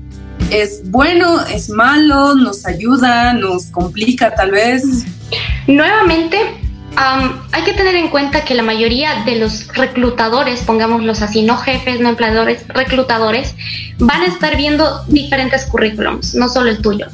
¿Es 0.50 0.90
bueno, 0.90 1.40
es 1.46 1.68
malo, 1.68 2.34
nos 2.34 2.66
ayuda, 2.66 3.32
nos 3.32 3.66
complica 3.66 4.34
tal 4.34 4.52
vez? 4.52 5.04
Nuevamente, 5.66 6.38
hay 6.96 7.62
que 7.64 7.72
tener 7.72 7.96
en 7.96 8.08
cuenta 8.08 8.44
que 8.44 8.54
la 8.54 8.62
mayoría 8.62 9.24
de 9.24 9.36
los 9.36 9.66
reclutadores, 9.68 10.62
pongámoslos 10.62 11.22
así, 11.22 11.42
no 11.42 11.56
jefes, 11.56 12.00
no 12.00 12.10
empleadores, 12.10 12.66
reclutadores, 12.68 13.54
van 13.98 14.22
a 14.22 14.26
estar 14.26 14.56
viendo 14.56 15.04
diferentes 15.08 15.66
currículums, 15.66 16.34
no 16.34 16.48
solo 16.48 16.70
el 16.70 16.80
tuyo. 16.80 17.06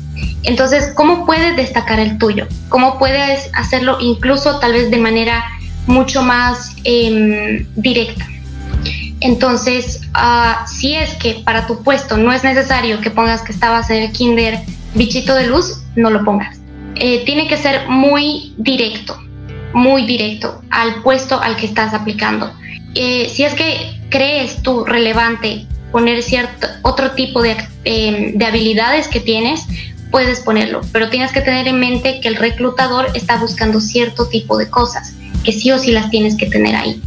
Entonces, 0.43 0.93
¿cómo 0.95 1.25
puedes 1.25 1.57
destacar 1.57 1.99
el 2.01 2.19
tuyo? 2.19 2.47
¿Cómo 2.69 2.99
puedes 2.99 3.51
hacerlo 3.55 3.99
incluso 4.01 4.59
tal 4.59 4.73
vez 4.73 4.91
de 4.91 4.99
manera 4.99 5.45
mucho 5.87 6.23
más 6.23 6.75
em, 6.85 7.67
directa? 7.77 8.27
Entonces, 9.21 10.00
uh, 10.15 10.67
si 10.67 10.95
es 10.95 11.15
que 11.15 11.43
para 11.45 11.67
tu 11.67 11.83
puesto 11.83 12.17
no 12.17 12.33
es 12.33 12.43
necesario 12.43 13.00
que 13.00 13.11
pongas 13.11 13.43
que 13.43 13.53
estabas 13.53 13.91
en 13.91 14.05
el 14.05 14.12
kinder 14.12 14.61
bichito 14.95 15.35
de 15.35 15.47
luz, 15.47 15.83
no 15.97 16.11
lo 16.11 16.25
pongas. 16.25 16.59
Eh, 16.97 17.25
tiene 17.25 17.47
que 17.47 17.57
ser 17.57 17.89
muy 17.89 18.55
directo, 18.57 19.19
muy 19.73 20.05
directo 20.05 20.62
al 20.71 21.03
puesto 21.03 21.41
al 21.41 21.57
que 21.57 21.67
estás 21.67 21.95
aplicando. 21.95 22.53
Eh, 22.95 23.31
si 23.33 23.45
es 23.45 23.55
que 23.55 24.00
crees 24.09 24.62
tú 24.62 24.85
relevante 24.85 25.67
poner 25.93 26.23
cierto 26.23 26.67
otro 26.83 27.12
tipo 27.12 27.43
de, 27.43 27.57
em, 27.85 28.37
de 28.37 28.45
habilidades 28.45 29.09
que 29.09 29.21
tienes, 29.21 29.67
puedes 30.11 30.41
ponerlo, 30.41 30.81
pero 30.93 31.09
tienes 31.09 31.33
que 31.33 31.41
tener 31.41 31.69
en 31.69 31.79
mente 31.79 32.21
que 32.21 32.29
el 32.29 32.37
reclutador 32.37 33.07
está 33.15 33.37
buscando 33.37 33.81
cierto 33.81 34.29
tipo 34.29 34.59
de 34.59 34.69
cosas, 34.69 35.15
que 35.45 35.53
sí 35.53 35.71
o 35.71 35.79
sí 35.79 35.93
las 35.93 36.11
tienes 36.11 36.37
que 36.37 36.47
tener 36.47 36.75
ahí. 36.75 37.00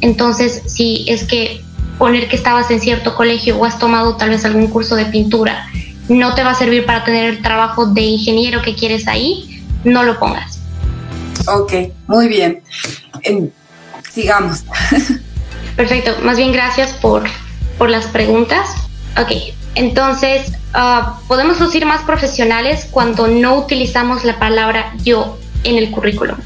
Entonces, 0.00 0.62
si 0.66 1.04
es 1.08 1.24
que 1.24 1.62
poner 1.98 2.28
que 2.28 2.36
estabas 2.36 2.70
en 2.70 2.80
cierto 2.80 3.14
colegio 3.14 3.58
o 3.58 3.64
has 3.64 3.78
tomado 3.78 4.16
tal 4.16 4.30
vez 4.30 4.44
algún 4.44 4.68
curso 4.68 4.94
de 4.94 5.06
pintura 5.06 5.68
no 6.08 6.34
te 6.34 6.42
va 6.42 6.50
a 6.50 6.54
servir 6.54 6.86
para 6.86 7.04
tener 7.04 7.24
el 7.26 7.42
trabajo 7.42 7.86
de 7.86 8.02
ingeniero 8.02 8.62
que 8.62 8.74
quieres 8.74 9.06
ahí, 9.06 9.62
no 9.84 10.02
lo 10.02 10.18
pongas. 10.18 10.58
Ok, 11.46 11.72
muy 12.06 12.28
bien. 12.28 12.62
sigamos. 14.10 14.64
Perfecto, 15.76 16.16
más 16.22 16.36
bien 16.36 16.52
gracias 16.52 16.92
por, 16.94 17.24
por 17.76 17.90
las 17.90 18.06
preguntas. 18.06 18.70
Ok, 19.20 19.32
entonces 19.74 20.52
ah, 20.74 21.20
podemos 21.28 21.60
lucir 21.60 21.86
más 21.86 22.02
profesionales 22.02 22.88
cuando 22.90 23.28
no 23.28 23.56
utilizamos 23.56 24.24
la 24.24 24.38
palabra 24.38 24.92
yo 25.04 25.38
en 25.64 25.76
el 25.76 25.90
currículum. 25.90 26.38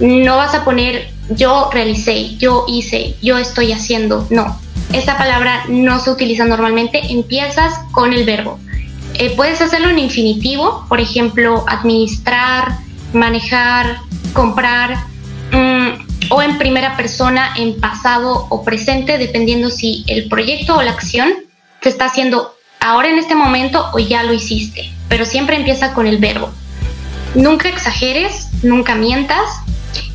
No 0.00 0.36
vas 0.36 0.54
a 0.54 0.64
poner 0.64 1.10
yo 1.30 1.70
realicé, 1.72 2.36
yo 2.36 2.64
hice, 2.68 3.16
yo 3.22 3.38
estoy 3.38 3.72
haciendo. 3.72 4.26
No, 4.30 4.58
esta 4.92 5.18
palabra 5.18 5.64
no 5.68 5.98
se 6.00 6.10
utiliza 6.10 6.44
normalmente. 6.44 7.00
Empiezas 7.10 7.74
con 7.92 8.12
el 8.12 8.24
verbo. 8.24 8.58
Eh, 9.14 9.34
puedes 9.34 9.60
hacerlo 9.60 9.88
en 9.88 9.98
infinitivo, 9.98 10.84
por 10.88 11.00
ejemplo, 11.00 11.64
administrar, 11.68 12.78
manejar, 13.12 13.98
comprar, 14.32 14.98
mm, 15.52 16.30
o 16.30 16.42
en 16.42 16.58
primera 16.58 16.96
persona, 16.96 17.54
en 17.56 17.80
pasado 17.80 18.46
o 18.50 18.62
presente, 18.62 19.16
dependiendo 19.16 19.70
si 19.70 20.04
el 20.06 20.28
proyecto 20.28 20.76
o 20.76 20.82
la 20.82 20.90
acción 20.90 21.32
se 21.80 21.88
está 21.88 22.06
haciendo 22.06 22.54
ahora 22.80 23.08
en 23.08 23.18
este 23.18 23.34
momento 23.34 23.86
o 23.92 23.98
ya 23.98 24.22
lo 24.22 24.32
hiciste. 24.32 24.92
Pero 25.08 25.24
siempre 25.24 25.56
empieza 25.56 25.94
con 25.94 26.06
el 26.06 26.18
verbo. 26.18 26.50
Nunca 27.34 27.68
exageres, 27.68 28.48
nunca 28.62 28.94
mientas 28.94 29.60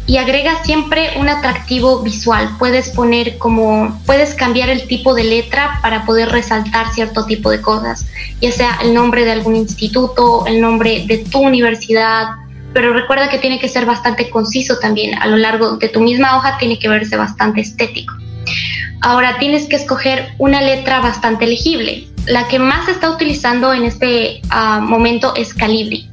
y 0.07 0.17
agrega 0.17 0.63
siempre 0.63 1.11
un 1.17 1.29
atractivo 1.29 2.01
visual. 2.01 2.49
Puedes 2.57 2.89
poner 2.89 3.37
como, 3.37 4.01
puedes 4.05 4.33
cambiar 4.33 4.69
el 4.69 4.87
tipo 4.87 5.13
de 5.13 5.23
letra 5.23 5.79
para 5.81 6.05
poder 6.05 6.29
resaltar 6.29 6.91
cierto 6.93 7.25
tipo 7.25 7.49
de 7.49 7.61
cosas, 7.61 8.07
ya 8.41 8.51
sea 8.51 8.79
el 8.83 8.93
nombre 8.93 9.25
de 9.25 9.31
algún 9.31 9.55
instituto, 9.55 10.45
el 10.47 10.59
nombre 10.59 11.05
de 11.07 11.19
tu 11.19 11.39
universidad, 11.39 12.27
pero 12.73 12.93
recuerda 12.93 13.29
que 13.29 13.37
tiene 13.37 13.59
que 13.59 13.67
ser 13.67 13.85
bastante 13.85 14.29
conciso 14.29 14.79
también. 14.79 15.17
A 15.21 15.27
lo 15.27 15.37
largo 15.37 15.77
de 15.77 15.89
tu 15.89 15.99
misma 15.99 16.37
hoja 16.37 16.57
tiene 16.57 16.79
que 16.79 16.89
verse 16.89 17.17
bastante 17.17 17.61
estético. 17.61 18.13
Ahora 19.01 19.37
tienes 19.39 19.67
que 19.67 19.75
escoger 19.75 20.33
una 20.37 20.61
letra 20.61 20.99
bastante 20.99 21.47
legible. 21.47 22.07
La 22.27 22.47
que 22.47 22.59
más 22.59 22.85
se 22.85 22.91
está 22.91 23.09
utilizando 23.09 23.73
en 23.73 23.85
este 23.85 24.41
ah, 24.49 24.79
momento 24.79 25.33
es 25.35 25.53
Calibri. 25.53 26.10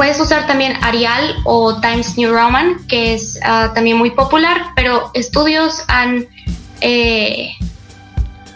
Puedes 0.00 0.18
usar 0.18 0.46
también 0.46 0.82
Arial 0.82 1.36
o 1.44 1.78
Times 1.78 2.16
New 2.16 2.32
Roman, 2.32 2.86
que 2.88 3.12
es 3.12 3.38
ah, 3.42 3.72
también 3.74 3.98
muy 3.98 4.10
popular, 4.10 4.68
pero 4.74 5.10
estudios 5.12 5.82
han 5.88 6.26
eh, 6.80 7.50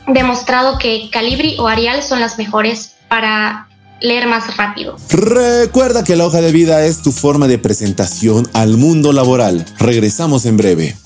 demostrado 0.06 0.78
que 0.78 1.10
Calibri 1.12 1.58
o 1.58 1.68
Arial 1.68 2.02
son 2.02 2.20
las 2.20 2.38
mejores 2.38 2.92
para 3.08 3.68
leer 4.00 4.26
más 4.26 4.56
rápido. 4.56 4.96
Recuerda 5.10 6.02
que 6.02 6.16
la 6.16 6.24
hoja 6.24 6.40
de 6.40 6.50
vida 6.50 6.82
es 6.86 7.02
tu 7.02 7.12
forma 7.12 7.46
de 7.46 7.58
presentación 7.58 8.48
al 8.54 8.78
mundo 8.78 9.12
laboral. 9.12 9.66
Regresamos 9.78 10.46
en 10.46 10.56
breve. 10.56 10.96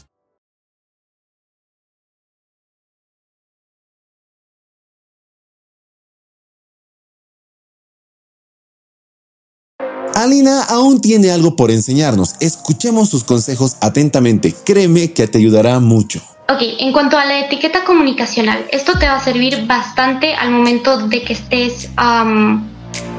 Alina 10.29 10.63
aún 10.65 11.01
tiene 11.01 11.31
algo 11.31 11.57
por 11.57 11.71
enseñarnos. 11.71 12.35
Escuchemos 12.41 13.09
sus 13.09 13.25
consejos 13.25 13.79
atentamente. 13.81 14.55
Créeme 14.65 15.13
que 15.15 15.27
te 15.27 15.39
ayudará 15.39 15.81
mucho. 15.81 16.21
Ok, 16.51 16.61
en 16.61 16.93
cuanto 16.93 17.17
a 17.17 17.25
la 17.25 17.41
etiqueta 17.41 17.85
comunicacional, 17.85 18.67
esto 18.71 18.99
te 18.99 19.07
va 19.07 19.17
a 19.17 19.25
servir 19.25 19.67
bastante 19.67 20.35
al 20.35 20.51
momento 20.51 21.09
de 21.09 21.23
que 21.23 21.33
estés 21.33 21.89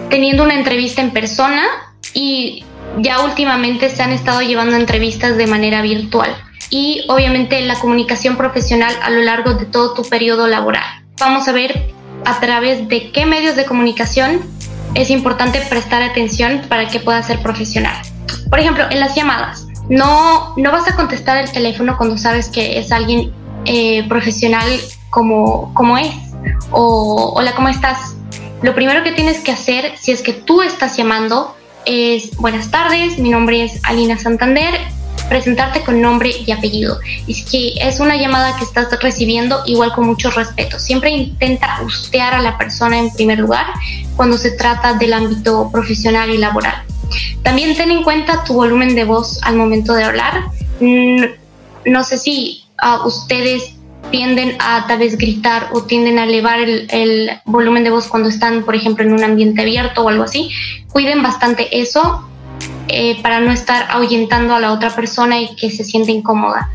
teniendo 0.09 0.43
una 0.43 0.53
entrevista 0.53 1.01
en 1.01 1.11
persona 1.11 1.63
y 2.13 2.63
ya 2.99 3.23
últimamente 3.23 3.89
se 3.89 4.03
han 4.03 4.11
estado 4.11 4.41
llevando 4.41 4.75
entrevistas 4.75 5.35
de 5.35 5.47
manera 5.47 5.81
virtual 5.81 6.29
y 6.69 7.01
obviamente 7.07 7.59
la 7.61 7.79
comunicación 7.79 8.37
profesional 8.37 8.93
a 9.01 9.09
lo 9.09 9.21
largo 9.21 9.55
de 9.55 9.65
todo 9.65 9.95
tu 9.95 10.03
periodo 10.03 10.47
laboral. 10.47 10.85
Vamos 11.19 11.47
a 11.47 11.53
ver 11.53 11.91
a 12.25 12.39
través 12.39 12.87
de 12.87 13.11
qué 13.11 13.25
medios 13.25 13.55
de 13.55 13.65
comunicación 13.65 14.41
es 15.01 15.09
importante 15.09 15.61
prestar 15.61 16.01
atención 16.01 16.61
para 16.67 16.87
que 16.89 16.99
pueda 16.99 17.23
ser 17.23 17.39
profesional. 17.39 17.95
Por 18.49 18.59
ejemplo, 18.59 18.85
en 18.89 18.99
las 18.99 19.15
llamadas, 19.15 19.65
no, 19.89 20.53
no 20.57 20.71
vas 20.71 20.87
a 20.87 20.95
contestar 20.95 21.37
el 21.37 21.51
teléfono 21.51 21.97
cuando 21.97 22.17
sabes 22.17 22.49
que 22.49 22.77
es 22.77 22.91
alguien 22.91 23.31
eh, 23.65 24.07
profesional 24.09 24.67
como, 25.09 25.73
como 25.73 25.97
es. 25.97 26.13
O, 26.71 27.33
hola, 27.35 27.53
¿cómo 27.55 27.69
estás? 27.69 28.15
Lo 28.61 28.75
primero 28.75 29.03
que 29.03 29.13
tienes 29.13 29.39
que 29.39 29.51
hacer, 29.51 29.93
si 29.97 30.11
es 30.11 30.21
que 30.21 30.33
tú 30.33 30.61
estás 30.61 30.97
llamando, 30.97 31.55
es 31.85 32.35
buenas 32.35 32.69
tardes, 32.69 33.17
mi 33.17 33.29
nombre 33.29 33.63
es 33.63 33.79
Alina 33.83 34.17
Santander, 34.17 34.75
presentarte 35.29 35.81
con 35.81 36.01
nombre 36.01 36.31
y 36.45 36.51
apellido. 36.51 36.99
Y 37.27 37.35
si 37.35 37.75
es 37.79 37.99
una 37.99 38.17
llamada 38.17 38.57
que 38.57 38.65
estás 38.65 38.87
recibiendo, 38.99 39.61
igual 39.65 39.93
con 39.93 40.07
mucho 40.07 40.31
respeto. 40.31 40.79
Siempre 40.79 41.11
intenta 41.11 41.81
ustear 41.85 42.33
a 42.33 42.41
la 42.41 42.57
persona 42.57 42.97
en 42.97 43.13
primer 43.13 43.39
lugar 43.39 43.67
cuando 44.15 44.37
se 44.37 44.51
trata 44.51 44.93
del 44.93 45.13
ámbito 45.13 45.69
profesional 45.71 46.29
y 46.31 46.37
laboral. 46.37 46.83
También 47.43 47.75
ten 47.75 47.91
en 47.91 48.03
cuenta 48.03 48.43
tu 48.43 48.53
volumen 48.53 48.95
de 48.95 49.05
voz 49.05 49.39
al 49.43 49.55
momento 49.55 49.93
de 49.93 50.03
hablar. 50.03 50.43
Mm, 50.79 51.23
no 51.85 52.03
sé 52.03 52.17
si 52.17 52.63
uh, 52.83 53.07
ustedes 53.07 53.75
tienden 54.11 54.55
a 54.59 54.85
tal 54.87 54.99
vez 54.99 55.17
gritar 55.17 55.69
o 55.71 55.83
tienden 55.83 56.17
a 56.17 56.23
elevar 56.23 56.59
el, 56.59 56.87
el, 56.89 57.31
volumen 57.45 57.83
de 57.83 57.91
voz 57.91 58.07
cuando 58.07 58.29
están, 58.29 58.63
por 58.63 58.75
ejemplo, 58.75 59.05
en 59.05 59.13
un 59.13 59.23
ambiente 59.23 59.61
abierto 59.61 60.03
o 60.03 60.09
algo 60.09 60.23
así. 60.23 60.49
Cuiden 60.91 61.21
bastante 61.21 61.79
eso 61.79 62.28
eh, 62.91 63.21
para 63.21 63.39
no 63.39 63.51
estar 63.51 63.87
ahuyentando 63.89 64.55
a 64.55 64.59
la 64.59 64.71
otra 64.71 64.89
persona 64.89 65.39
y 65.39 65.55
que 65.55 65.69
se 65.71 65.83
siente 65.83 66.11
incómoda. 66.11 66.69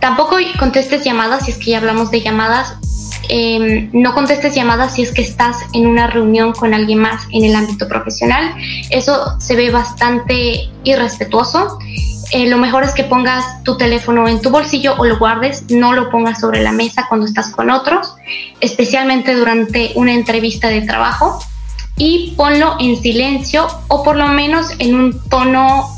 Tampoco 0.00 0.36
contestes 0.58 1.04
llamadas 1.04 1.44
si 1.44 1.52
es 1.52 1.58
que 1.58 1.72
ya 1.72 1.78
hablamos 1.78 2.10
de 2.10 2.20
llamadas. 2.22 2.74
Em, 3.28 3.90
no 3.92 4.14
contestes 4.14 4.54
llamadas 4.54 4.94
si 4.94 5.02
es 5.02 5.12
que 5.12 5.22
estás 5.22 5.58
en 5.72 5.86
una 5.86 6.08
reunión 6.08 6.52
con 6.52 6.74
alguien 6.74 6.98
más 6.98 7.26
en 7.32 7.44
el 7.44 7.54
ámbito 7.54 7.86
profesional. 7.86 8.54
Eso 8.90 9.38
se 9.38 9.56
ve 9.56 9.70
bastante 9.70 10.68
irrespetuoso. 10.84 11.78
Eh, 12.32 12.48
lo 12.48 12.58
mejor 12.58 12.84
es 12.84 12.92
que 12.92 13.04
pongas 13.04 13.62
tu 13.64 13.76
teléfono 13.76 14.28
en 14.28 14.40
tu 14.40 14.50
bolsillo 14.50 14.94
o 14.98 15.04
lo 15.04 15.18
guardes, 15.18 15.64
no 15.70 15.92
lo 15.92 16.10
pongas 16.10 16.40
sobre 16.40 16.62
la 16.62 16.72
mesa 16.72 17.06
cuando 17.08 17.26
estás 17.26 17.48
con 17.48 17.70
otros, 17.70 18.14
especialmente 18.60 19.34
durante 19.34 19.92
una 19.96 20.12
entrevista 20.12 20.68
de 20.68 20.82
trabajo 20.82 21.40
y 22.00 22.32
ponlo 22.34 22.74
en 22.80 23.00
silencio 23.00 23.68
o 23.88 24.02
por 24.02 24.16
lo 24.16 24.26
menos 24.28 24.68
en 24.78 24.94
un 24.94 25.28
tono 25.28 25.94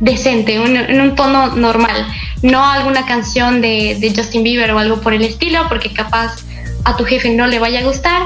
decente, 0.00 0.56
en 0.56 1.00
un 1.00 1.14
tono 1.14 1.54
normal, 1.54 2.08
no 2.42 2.66
alguna 2.66 3.06
canción 3.06 3.60
de, 3.60 4.12
Justin 4.14 4.42
Bieber 4.42 4.72
o 4.72 4.80
algo 4.80 5.00
por 5.00 5.14
el 5.14 5.22
estilo, 5.22 5.68
porque 5.68 5.92
capaz 5.92 6.44
a 6.84 6.96
tu 6.96 7.04
jefe 7.04 7.30
no 7.30 7.46
le 7.46 7.60
vaya 7.60 7.78
a 7.78 7.84
gustar. 7.84 8.24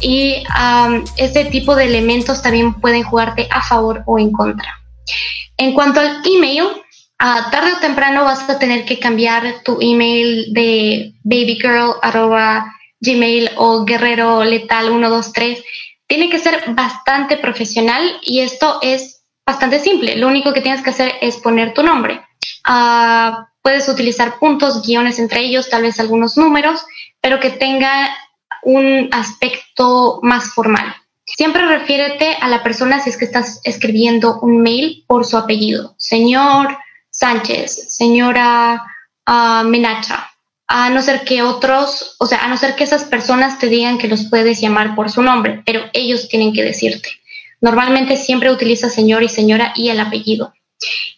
Y 0.00 0.42
este 1.18 1.44
tipo 1.44 1.76
de 1.76 1.84
elementos 1.84 2.40
también 2.40 2.72
pueden 2.72 3.02
jugarte 3.02 3.46
a 3.50 3.60
favor 3.60 4.02
o 4.06 4.18
en 4.18 4.32
contra. 4.32 4.80
En 5.58 5.74
cuanto 5.74 6.00
al 6.00 6.22
email, 6.24 6.64
tarde 7.18 7.74
o 7.76 7.80
temprano 7.80 8.24
vas 8.24 8.48
a 8.48 8.58
tener 8.58 8.86
que 8.86 8.98
cambiar 8.98 9.56
tu 9.66 9.76
email 9.82 10.54
de 10.54 11.12
babygirl.gmail 11.24 13.50
o 13.56 13.84
guerrero 13.84 14.44
letal 14.44 14.88
123 14.88 15.62
tiene 16.10 16.28
que 16.28 16.40
ser 16.40 16.74
bastante 16.74 17.36
profesional 17.36 18.18
y 18.20 18.40
esto 18.40 18.80
es 18.82 19.22
bastante 19.46 19.78
simple. 19.78 20.16
Lo 20.16 20.26
único 20.26 20.52
que 20.52 20.60
tienes 20.60 20.82
que 20.82 20.90
hacer 20.90 21.14
es 21.20 21.36
poner 21.36 21.72
tu 21.72 21.84
nombre. 21.84 22.20
Uh, 22.68 23.44
puedes 23.62 23.88
utilizar 23.88 24.40
puntos, 24.40 24.84
guiones 24.84 25.20
entre 25.20 25.42
ellos, 25.42 25.70
tal 25.70 25.82
vez 25.82 26.00
algunos 26.00 26.36
números, 26.36 26.84
pero 27.20 27.38
que 27.38 27.50
tenga 27.50 28.10
un 28.64 29.08
aspecto 29.12 30.18
más 30.22 30.52
formal. 30.52 30.96
Siempre 31.24 31.64
refiérete 31.64 32.36
a 32.40 32.48
la 32.48 32.64
persona 32.64 32.98
si 32.98 33.10
es 33.10 33.16
que 33.16 33.26
estás 33.26 33.60
escribiendo 33.62 34.40
un 34.40 34.62
mail 34.62 35.04
por 35.06 35.24
su 35.24 35.36
apellido. 35.36 35.94
Señor 35.96 36.76
Sánchez, 37.10 37.94
señora 37.94 38.82
uh, 39.28 39.64
Menacha, 39.64 40.28
a 40.72 40.88
no 40.88 41.02
ser 41.02 41.24
que 41.24 41.42
otros, 41.42 42.14
o 42.20 42.26
sea, 42.26 42.44
a 42.44 42.48
no 42.48 42.56
ser 42.56 42.76
que 42.76 42.84
esas 42.84 43.02
personas 43.02 43.58
te 43.58 43.66
digan 43.66 43.98
que 43.98 44.06
los 44.06 44.26
puedes 44.30 44.60
llamar 44.60 44.94
por 44.94 45.10
su 45.10 45.20
nombre, 45.20 45.64
pero 45.66 45.82
ellos 45.92 46.28
tienen 46.28 46.52
que 46.52 46.62
decirte. 46.62 47.08
Normalmente 47.60 48.16
siempre 48.16 48.52
utiliza 48.52 48.88
señor 48.88 49.24
y 49.24 49.28
señora 49.28 49.72
y 49.74 49.88
el 49.88 49.98
apellido. 49.98 50.54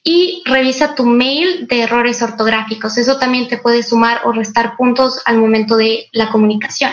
Y 0.03 0.43
revisa 0.47 0.95
tu 0.95 1.05
mail 1.05 1.67
de 1.67 1.83
errores 1.83 2.23
ortográficos. 2.23 2.97
Eso 2.97 3.19
también 3.19 3.47
te 3.49 3.59
puede 3.59 3.83
sumar 3.83 4.23
o 4.25 4.33
restar 4.33 4.75
puntos 4.79 5.21
al 5.27 5.37
momento 5.37 5.77
de 5.77 6.09
la 6.13 6.31
comunicación. 6.31 6.91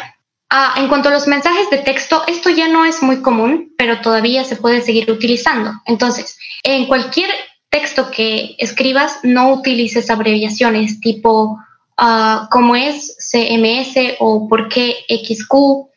Ah, 0.49 0.73
en 0.75 0.89
cuanto 0.89 1.07
a 1.07 1.13
los 1.13 1.27
mensajes 1.27 1.69
de 1.69 1.77
texto, 1.77 2.23
esto 2.27 2.49
ya 2.49 2.67
no 2.67 2.83
es 2.83 3.01
muy 3.01 3.21
común, 3.21 3.73
pero 3.77 4.01
todavía 4.01 4.43
se 4.43 4.57
puede 4.57 4.81
seguir 4.81 5.09
utilizando. 5.09 5.71
Entonces, 5.85 6.37
en 6.63 6.87
cualquier 6.87 7.29
texto 7.69 8.11
que 8.11 8.55
escribas, 8.57 9.19
no 9.23 9.53
utilices 9.53 10.09
abreviaciones 10.09 10.99
tipo 10.99 11.57
uh, 11.99 12.47
como 12.49 12.75
es 12.75 13.15
CMS 13.19 14.15
o 14.19 14.47
por 14.47 14.69
qué 14.69 15.05
XQ. 15.09 15.89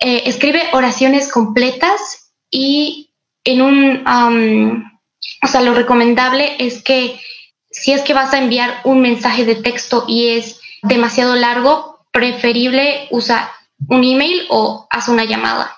Eh, 0.00 0.22
escribe 0.26 0.62
oraciones 0.72 1.30
completas 1.30 2.32
y 2.50 3.10
en 3.44 3.62
un, 3.62 4.04
o 5.42 5.46
sea, 5.46 5.60
lo 5.60 5.74
recomendable 5.74 6.56
es 6.58 6.82
que 6.82 7.20
si 7.70 7.92
es 7.92 8.02
que 8.02 8.14
vas 8.14 8.32
a 8.32 8.38
enviar 8.38 8.80
un 8.84 9.00
mensaje 9.00 9.44
de 9.44 9.56
texto 9.56 10.04
y 10.06 10.28
es 10.28 10.60
demasiado 10.82 11.34
largo, 11.34 12.06
preferible 12.12 13.08
usa 13.10 13.52
un 13.88 14.04
email 14.04 14.46
o 14.50 14.86
haz 14.90 15.08
una 15.08 15.24
llamada. 15.24 15.76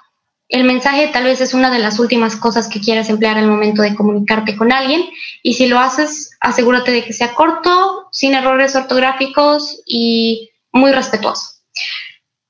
El 0.49 0.65
mensaje 0.65 1.09
tal 1.13 1.25
vez 1.25 1.41
es 1.41 1.55
una 1.55 1.71
de 1.71 1.79
las 1.79 1.99
últimas 2.01 2.35
cosas 2.35 2.69
que 2.69 2.81
quieras 2.81 3.09
emplear 3.09 3.39
al 3.39 3.47
momento 3.47 3.83
de 3.83 3.95
comunicarte 3.95 4.57
con 4.57 4.73
alguien 4.73 5.09
y 5.43 5.55
si 5.55 5.69
lo 5.69 5.79
haces, 5.79 6.31
asegúrate 6.41 6.91
de 6.91 7.05
que 7.05 7.13
sea 7.13 7.35
corto, 7.35 8.00
sin 8.11 8.35
errores 8.35 8.77
ortográficos 8.77 9.83
y 9.87 10.51
muy 10.73 10.93
respetuoso. 10.93 11.51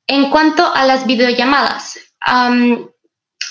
En 0.07 0.31
cuanto 0.31 0.75
a 0.75 0.85
las 0.85 1.07
videollamadas, 1.07 1.99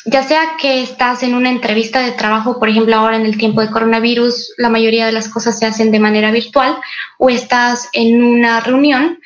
ya 0.05 0.23
sea 0.23 0.57
que 0.59 0.81
estás 0.81 1.23
en 1.23 1.35
una 1.35 1.49
entrevista 1.49 2.01
de 2.01 2.11
trabajo, 2.11 2.59
por 2.59 2.69
ejemplo, 2.69 2.95
ahora 2.95 3.17
en 3.17 3.25
el 3.25 3.37
tiempo 3.37 3.61
de 3.61 3.69
coronavirus, 3.69 4.53
la 4.57 4.69
mayoría 4.69 5.05
de 5.05 5.11
las 5.11 5.27
cosas 5.27 5.59
se 5.59 5.65
hacen 5.65 5.91
de 5.91 5.99
manera 5.99 6.31
virtual, 6.31 6.77
o 7.17 7.29
estás 7.29 7.89
en 7.93 8.23
una 8.23 8.59
reunión, 8.59 9.19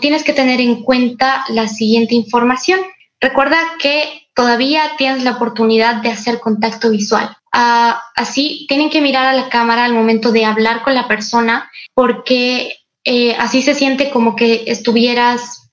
tienes 0.00 0.24
que 0.24 0.32
tener 0.32 0.60
en 0.60 0.82
cuenta 0.82 1.44
la 1.48 1.68
siguiente 1.68 2.14
información. 2.14 2.80
Recuerda 3.20 3.58
que 3.78 4.27
todavía 4.38 4.92
tienes 4.96 5.24
la 5.24 5.32
oportunidad 5.32 5.96
de 5.96 6.10
hacer 6.10 6.38
contacto 6.38 6.90
visual. 6.90 7.36
Ah, 7.52 8.00
así 8.14 8.66
tienen 8.68 8.88
que 8.88 9.00
mirar 9.00 9.26
a 9.26 9.32
la 9.32 9.48
cámara 9.48 9.84
al 9.84 9.92
momento 9.92 10.30
de 10.30 10.44
hablar 10.44 10.84
con 10.84 10.94
la 10.94 11.08
persona 11.08 11.68
porque 11.92 12.76
eh, 13.02 13.34
así 13.34 13.62
se 13.62 13.74
siente 13.74 14.10
como 14.10 14.36
que 14.36 14.62
estuvieras 14.68 15.64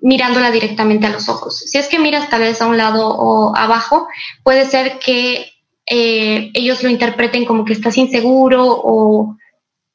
mirándola 0.00 0.50
directamente 0.50 1.06
a 1.06 1.10
los 1.10 1.28
ojos. 1.28 1.58
Si 1.58 1.76
es 1.76 1.86
que 1.86 1.98
miras 1.98 2.30
tal 2.30 2.40
vez 2.40 2.60
a 2.62 2.66
un 2.66 2.78
lado 2.78 3.06
o 3.10 3.54
abajo, 3.54 4.08
puede 4.42 4.64
ser 4.64 4.98
que 4.98 5.52
eh, 5.86 6.50
ellos 6.54 6.82
lo 6.82 6.88
interpreten 6.88 7.44
como 7.44 7.66
que 7.66 7.74
estás 7.74 7.96
inseguro 7.98 8.64
o 8.66 9.36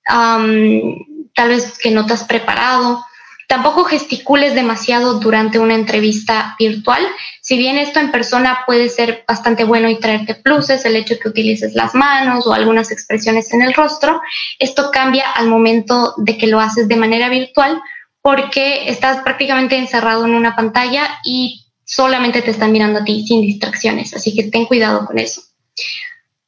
tal 0.06 1.50
vez 1.50 1.78
que 1.80 1.92
no 1.92 2.06
te 2.06 2.14
has 2.14 2.24
preparado. 2.24 3.04
Tampoco 3.50 3.84
gesticules 3.84 4.54
demasiado 4.54 5.16
durante 5.16 5.58
una 5.58 5.74
entrevista 5.74 6.56
virtual. 6.60 7.04
Si 7.42 7.58
bien 7.58 7.80
esto 7.80 8.00
en 8.00 8.12
persona 8.12 8.60
puede 8.68 8.90
ser 8.90 9.24
bastante 9.28 9.64
bueno 9.64 9.90
y 9.90 10.00
traerte 10.00 10.36
pluses, 10.36 10.86
el 10.86 10.96
hecho 10.96 11.16
de 11.16 11.20
que 11.20 11.30
utilices 11.30 11.74
las 11.74 11.96
manos 11.96 12.46
o 12.46 12.54
algunas 12.54 12.92
expresiones 12.92 13.52
en 13.52 13.64
el 13.64 13.74
rostro, 13.74 14.22
esto 14.60 14.92
cambia 14.92 15.32
al 15.32 15.48
momento 15.48 16.14
de 16.18 16.38
que 16.38 16.46
lo 16.46 16.60
haces 16.60 16.88
de 16.88 16.96
manera 16.96 17.28
virtual 17.28 17.82
porque 18.22 18.88
estás 18.88 19.24
prácticamente 19.24 19.80
encerrado 19.80 20.26
en 20.26 20.36
una 20.36 20.56
pantalla 20.56 21.18
y 21.24 21.66
solamente 21.84 22.44
te 22.44 22.52
están 22.52 22.72
mirando 22.72 23.00
a 23.00 23.04
ti 23.04 23.26
sin 23.26 23.42
distracciones. 23.42 24.14
Así 24.14 24.36
que 24.36 24.44
ten 24.44 24.68
cuidado 24.68 25.08
con 25.08 25.18
eso. 25.18 25.42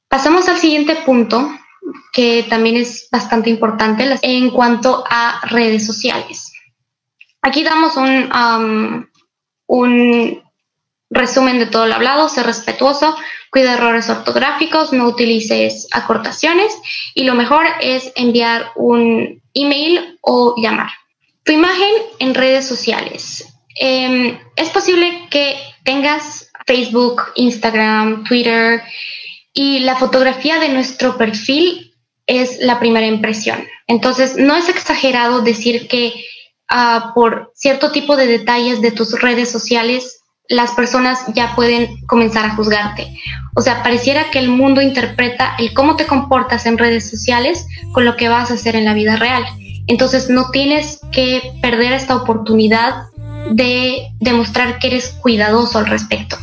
Pasamos 0.07 0.47
al 0.47 0.59
siguiente 0.59 0.97
punto, 0.97 1.51
que 2.13 2.45
también 2.47 2.75
es 2.75 3.07
bastante 3.11 3.49
importante 3.49 4.05
en 4.21 4.51
cuanto 4.51 5.03
a 5.09 5.41
redes 5.47 5.83
sociales. 5.83 6.50
Aquí 7.41 7.63
damos 7.63 7.97
un, 7.97 9.09
un 9.67 10.43
resumen 11.09 11.59
de 11.59 11.65
todo 11.65 11.87
lo 11.87 11.95
hablado, 11.95 12.29
ser 12.29 12.45
respetuoso, 12.45 13.15
cuida 13.51 13.73
errores 13.73 14.09
ortográficos, 14.09 14.93
no 14.93 15.05
utilices 15.05 15.87
acortaciones 15.91 16.73
y 17.13 17.25
lo 17.25 17.35
mejor 17.35 17.65
es 17.81 18.11
enviar 18.15 18.71
un 18.75 19.41
email 19.53 20.17
o 20.21 20.55
llamar. 20.57 20.89
Tu 21.43 21.51
imagen 21.51 21.93
en 22.19 22.33
redes 22.33 22.65
sociales. 22.65 23.45
Em, 23.75 24.37
es 24.55 24.69
posible 24.69 25.27
que 25.29 25.57
tengas 25.83 26.51
Facebook, 26.65 27.23
Instagram, 27.35 28.23
Twitter 28.23 28.83
y 29.53 29.79
la 29.79 29.95
fotografía 29.95 30.59
de 30.59 30.69
nuestro 30.69 31.17
perfil 31.17 31.93
es 32.27 32.59
la 32.59 32.79
primera 32.79 33.07
impresión. 33.07 33.67
Entonces, 33.87 34.37
no 34.37 34.55
es 34.55 34.69
exagerado 34.69 35.41
decir 35.41 35.87
que 35.87 36.13
por 37.13 37.51
cierto 37.55 37.91
tipo 37.91 38.15
de 38.15 38.27
detalles 38.27 38.81
de 38.81 38.91
tus 38.91 39.19
redes 39.19 39.51
sociales, 39.51 40.21
las 40.47 40.71
personas 40.71 41.19
ya 41.33 41.55
pueden 41.55 42.05
comenzar 42.07 42.45
a 42.45 42.55
juzgarte. 42.55 43.07
O 43.55 43.61
sea, 43.61 43.83
pareciera 43.83 44.29
que 44.31 44.39
el 44.39 44.49
mundo 44.49 44.81
interpreta 44.81 45.55
el 45.57 45.73
cómo 45.73 45.95
te 45.95 46.05
comportas 46.05 46.65
en 46.65 46.77
redes 46.77 47.09
sociales 47.09 47.65
con 47.93 48.05
lo 48.05 48.17
que 48.17 48.29
vas 48.29 48.51
a 48.51 48.55
hacer 48.55 48.75
en 48.75 48.85
la 48.85 48.93
vida 48.93 49.15
real. 49.15 49.45
Entonces 49.87 50.29
no 50.29 50.49
tienes 50.51 50.99
que 51.11 51.53
perder 51.61 51.93
esta 51.93 52.15
oportunidad 52.15 53.05
de 53.51 54.07
demostrar 54.19 54.79
que 54.79 54.87
eres 54.87 55.09
cuidadoso 55.21 55.79
al 55.79 55.87
respecto. 55.87 56.37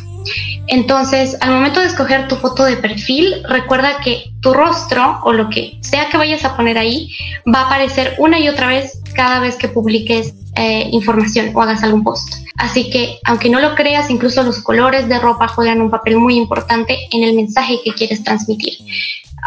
Entonces, 0.71 1.35
al 1.41 1.51
momento 1.51 1.79
de 1.79 1.87
escoger 1.87 2.27
tu 2.27 2.35
foto 2.35 2.63
de 2.63 2.77
perfil, 2.77 3.43
recuerda 3.49 3.99
que 4.03 4.31
tu 4.41 4.53
rostro 4.53 5.19
o 5.23 5.33
lo 5.33 5.49
que 5.49 5.79
sea 5.81 6.09
que 6.09 6.17
vayas 6.17 6.45
a 6.45 6.55
poner 6.55 6.77
ahí 6.77 7.11
va 7.51 7.61
a 7.61 7.65
aparecer 7.65 8.13
una 8.19 8.39
y 8.39 8.47
otra 8.47 8.67
vez 8.67 9.01
cada 9.15 9.39
vez 9.39 9.55
que 9.55 9.67
publiques 9.67 10.33
eh, 10.55 10.87
información 10.91 11.51
o 11.55 11.61
hagas 11.61 11.81
algún 11.81 12.03
post. 12.03 12.35
Así 12.57 12.89
que, 12.91 13.17
aunque 13.25 13.49
no 13.49 13.59
lo 13.59 13.73
creas, 13.73 14.11
incluso 14.11 14.43
los 14.43 14.61
colores 14.61 15.09
de 15.09 15.17
ropa 15.17 15.47
juegan 15.47 15.81
un 15.81 15.89
papel 15.89 16.17
muy 16.17 16.35
importante 16.35 16.99
en 17.11 17.23
el 17.23 17.35
mensaje 17.35 17.79
que 17.83 17.93
quieres 17.93 18.23
transmitir. 18.23 18.73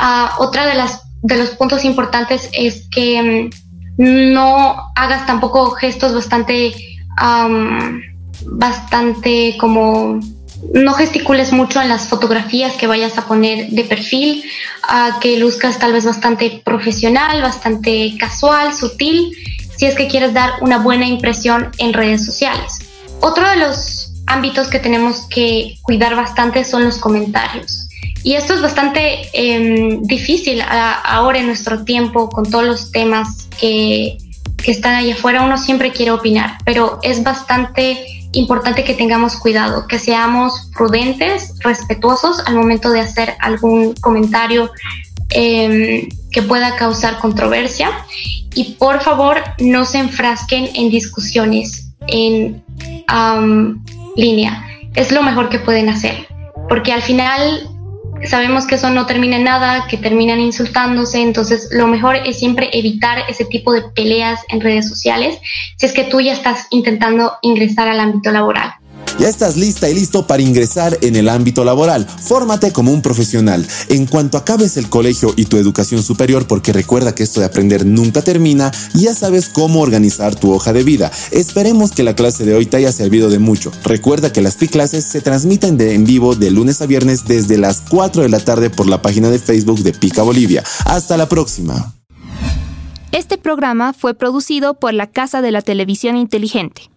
Ah, 0.01 0.35
otra 0.39 0.67
de 0.67 0.75
las 0.75 1.03
de 1.23 1.37
los 1.37 1.51
puntos 1.51 1.85
importantes 1.85 2.51
es 2.53 2.89
que 2.91 3.49
mm, 3.97 4.33
no 4.33 4.77
hagas 4.97 5.25
tampoco 5.27 5.71
gestos 5.71 6.15
bastante 6.15 6.75
bastante 8.47 9.57
como 9.61 10.19
no 10.75 10.95
gesticules 10.95 11.53
mucho 11.53 11.81
en 11.81 11.89
las 11.89 12.09
fotografías 12.09 12.75
que 12.75 12.87
vayas 12.87 13.19
a 13.19 13.27
poner 13.27 13.69
de 13.71 13.85
perfil, 13.85 14.45
que 15.21 15.37
luzcas 15.37 15.79
tal 15.79 15.93
vez 15.93 16.05
bastante 16.05 16.63
profesional, 16.65 17.43
bastante 17.43 18.15
casual, 18.19 18.75
sutil, 18.75 19.33
si 19.77 19.87
es 19.87 19.95
que 19.95 20.07
quieres 20.07 20.33
dar 20.33 20.53
una 20.61 20.79
buena 20.79 21.07
impresión 21.07 21.71
en 21.79 21.93
redes 21.93 22.25
sociales. 22.25 22.79
Otro 23.21 23.49
de 23.49 23.57
los 23.57 24.13
ámbitos 24.27 24.69
que 24.69 24.79
tenemos 24.79 25.27
que 25.29 25.79
cuidar 25.83 26.15
bastante 26.15 26.65
son 26.65 26.85
los 26.85 26.99
comentarios. 26.99 27.89
Y 28.25 28.35
esto 28.35 28.55
es 28.55 28.63
bastante 28.63 29.29
em, 29.33 30.03
difícil 30.03 30.63
ahora 30.63 31.41
en 31.41 31.47
nuestro 31.47 31.85
tiempo 31.85 32.29
con 32.29 32.49
todos 32.49 32.65
los 32.65 32.93
temas 32.93 33.49
que, 33.59 34.17
que 34.63 34.71
están 34.71 34.95
allá 34.95 35.15
afuera. 35.15 35.43
Uno 35.43 35.59
siempre 35.59 35.91
quiere 35.91 36.13
opinar, 36.13 36.59
pero 36.65 37.01
es 37.03 37.25
bastante 37.25 38.22
importante 38.33 38.85
que 38.85 38.95
tengamos 38.95 39.37
cuidado, 39.37 39.87
que 39.87 39.99
seamos 39.99 40.71
prudentes, 40.75 41.55
respetuosos 41.61 42.41
al 42.47 42.55
momento 42.57 42.91
de 42.91 43.01
hacer 43.01 43.35
algún 43.41 43.95
comentario 43.95 44.71
em, 45.31 46.09
que 46.31 46.43
pueda 46.43 46.77
causar 46.77 47.19
controversia 47.19 47.91
y 48.55 48.75
por 48.75 49.01
favor 49.01 49.43
no 49.59 49.85
se 49.85 49.99
enfrasquen 49.99 50.71
en 50.75 50.91
discusiones 50.91 51.93
en 52.09 52.63
línea. 54.17 54.67
Es 54.95 55.13
lo 55.13 55.23
mejor 55.23 55.49
que 55.49 55.59
pueden 55.59 55.89
hacer, 55.89 56.27
porque 56.69 56.93
al 56.93 57.03
final 57.03 57.69
sabemos 58.25 58.67
que 58.67 58.77
eso 58.77 58.91
no 58.91 59.07
termina 59.07 59.37
en 59.37 59.45
nada, 59.45 59.87
que 59.89 59.97
terminan 59.97 60.41
insultándose, 60.41 61.21
entonces 61.21 61.69
lo 61.73 61.87
mejor 61.87 62.17
es 62.17 62.39
siempre 62.39 62.71
evitar 62.73 63.19
ese 63.29 63.45
tipo 63.45 63.73
de 63.73 63.83
peleas 63.95 64.41
en 64.49 64.61
redes 64.61 64.89
sociales 64.89 65.39
si 65.77 65.87
es 65.87 65.93
que 65.93 66.05
tú 66.05 66.21
ya 66.21 66.33
estás 66.33 66.67
intentando 66.71 67.35
ingresar 67.43 67.89
al 67.89 68.01
ámbito 68.01 68.31
laboral. 68.31 68.75
Ya 69.19 69.29
estás 69.29 69.57
lista 69.57 69.89
y 69.89 69.95
listo 69.95 70.27
para 70.27 70.43
ingresar 70.43 70.99
en 71.03 71.17
el 71.17 71.29
ámbito 71.29 71.65
laboral. 71.65 72.07
Fórmate 72.07 72.73
como 72.73 72.93
un 72.93 73.03
profesional. 73.03 73.67
En 73.89 74.07
cuanto 74.07 74.37
acabes 74.37 74.77
el 74.77 74.89
colegio 74.89 75.33
y 75.37 75.45
tu 75.45 75.57
educación 75.57 76.03
superior, 76.03 76.47
porque 76.47 76.73
recuerda 76.73 77.15
que 77.15 77.23
esto 77.23 77.41
de 77.41 77.47
aprender 77.47 77.87
nunca 77.87 78.23
termina, 78.23 78.73
ya 78.95 79.15
sabes 79.15 79.49
cómo 79.49 79.81
organizar 79.81 80.35
tu 80.35 80.53
hoja 80.53 80.73
de 80.73 80.83
vida. 80.83 81.11
Esperemos 81.31 81.93
que 81.93 82.03
la 82.03 82.17
clase 82.17 82.45
de 82.45 82.55
hoy 82.55 82.67
te 82.67 82.79
haya 82.79 82.93
servido 82.93 83.31
de 83.31 83.39
mucho. 83.39 83.71
Recuerda 83.85 84.33
que 84.33 84.43
las 84.43 84.57
PI 84.57 84.69
clases 84.69 85.05
se 85.05 85.21
transmiten 85.21 85.77
de 85.77 85.95
en 85.95 86.05
vivo 86.05 86.35
de 86.35 86.51
lunes 86.51 86.81
a 86.83 86.87
viernes 86.87 87.25
desde 87.27 87.59
las 87.59 87.83
4 87.89 88.23
de 88.23 88.29
la 88.29 88.41
tarde 88.41 88.71
por 88.71 88.89
la 88.89 89.03
página 89.03 89.31
de 89.31 89.39
Facebook 89.39 89.81
de 89.81 89.93
Pica 89.93 90.23
Bolivia. 90.23 90.65
Hasta 90.85 91.17
la 91.17 91.29
próxima. 91.29 91.95
Este 93.13 93.37
programa 93.37 93.93
fue 93.93 94.15
producido 94.15 94.75
por 94.75 94.95
la 94.95 95.07
Casa 95.07 95.43
de 95.43 95.53
la 95.53 95.61
Televisión 95.61 96.17
Inteligente. 96.17 96.92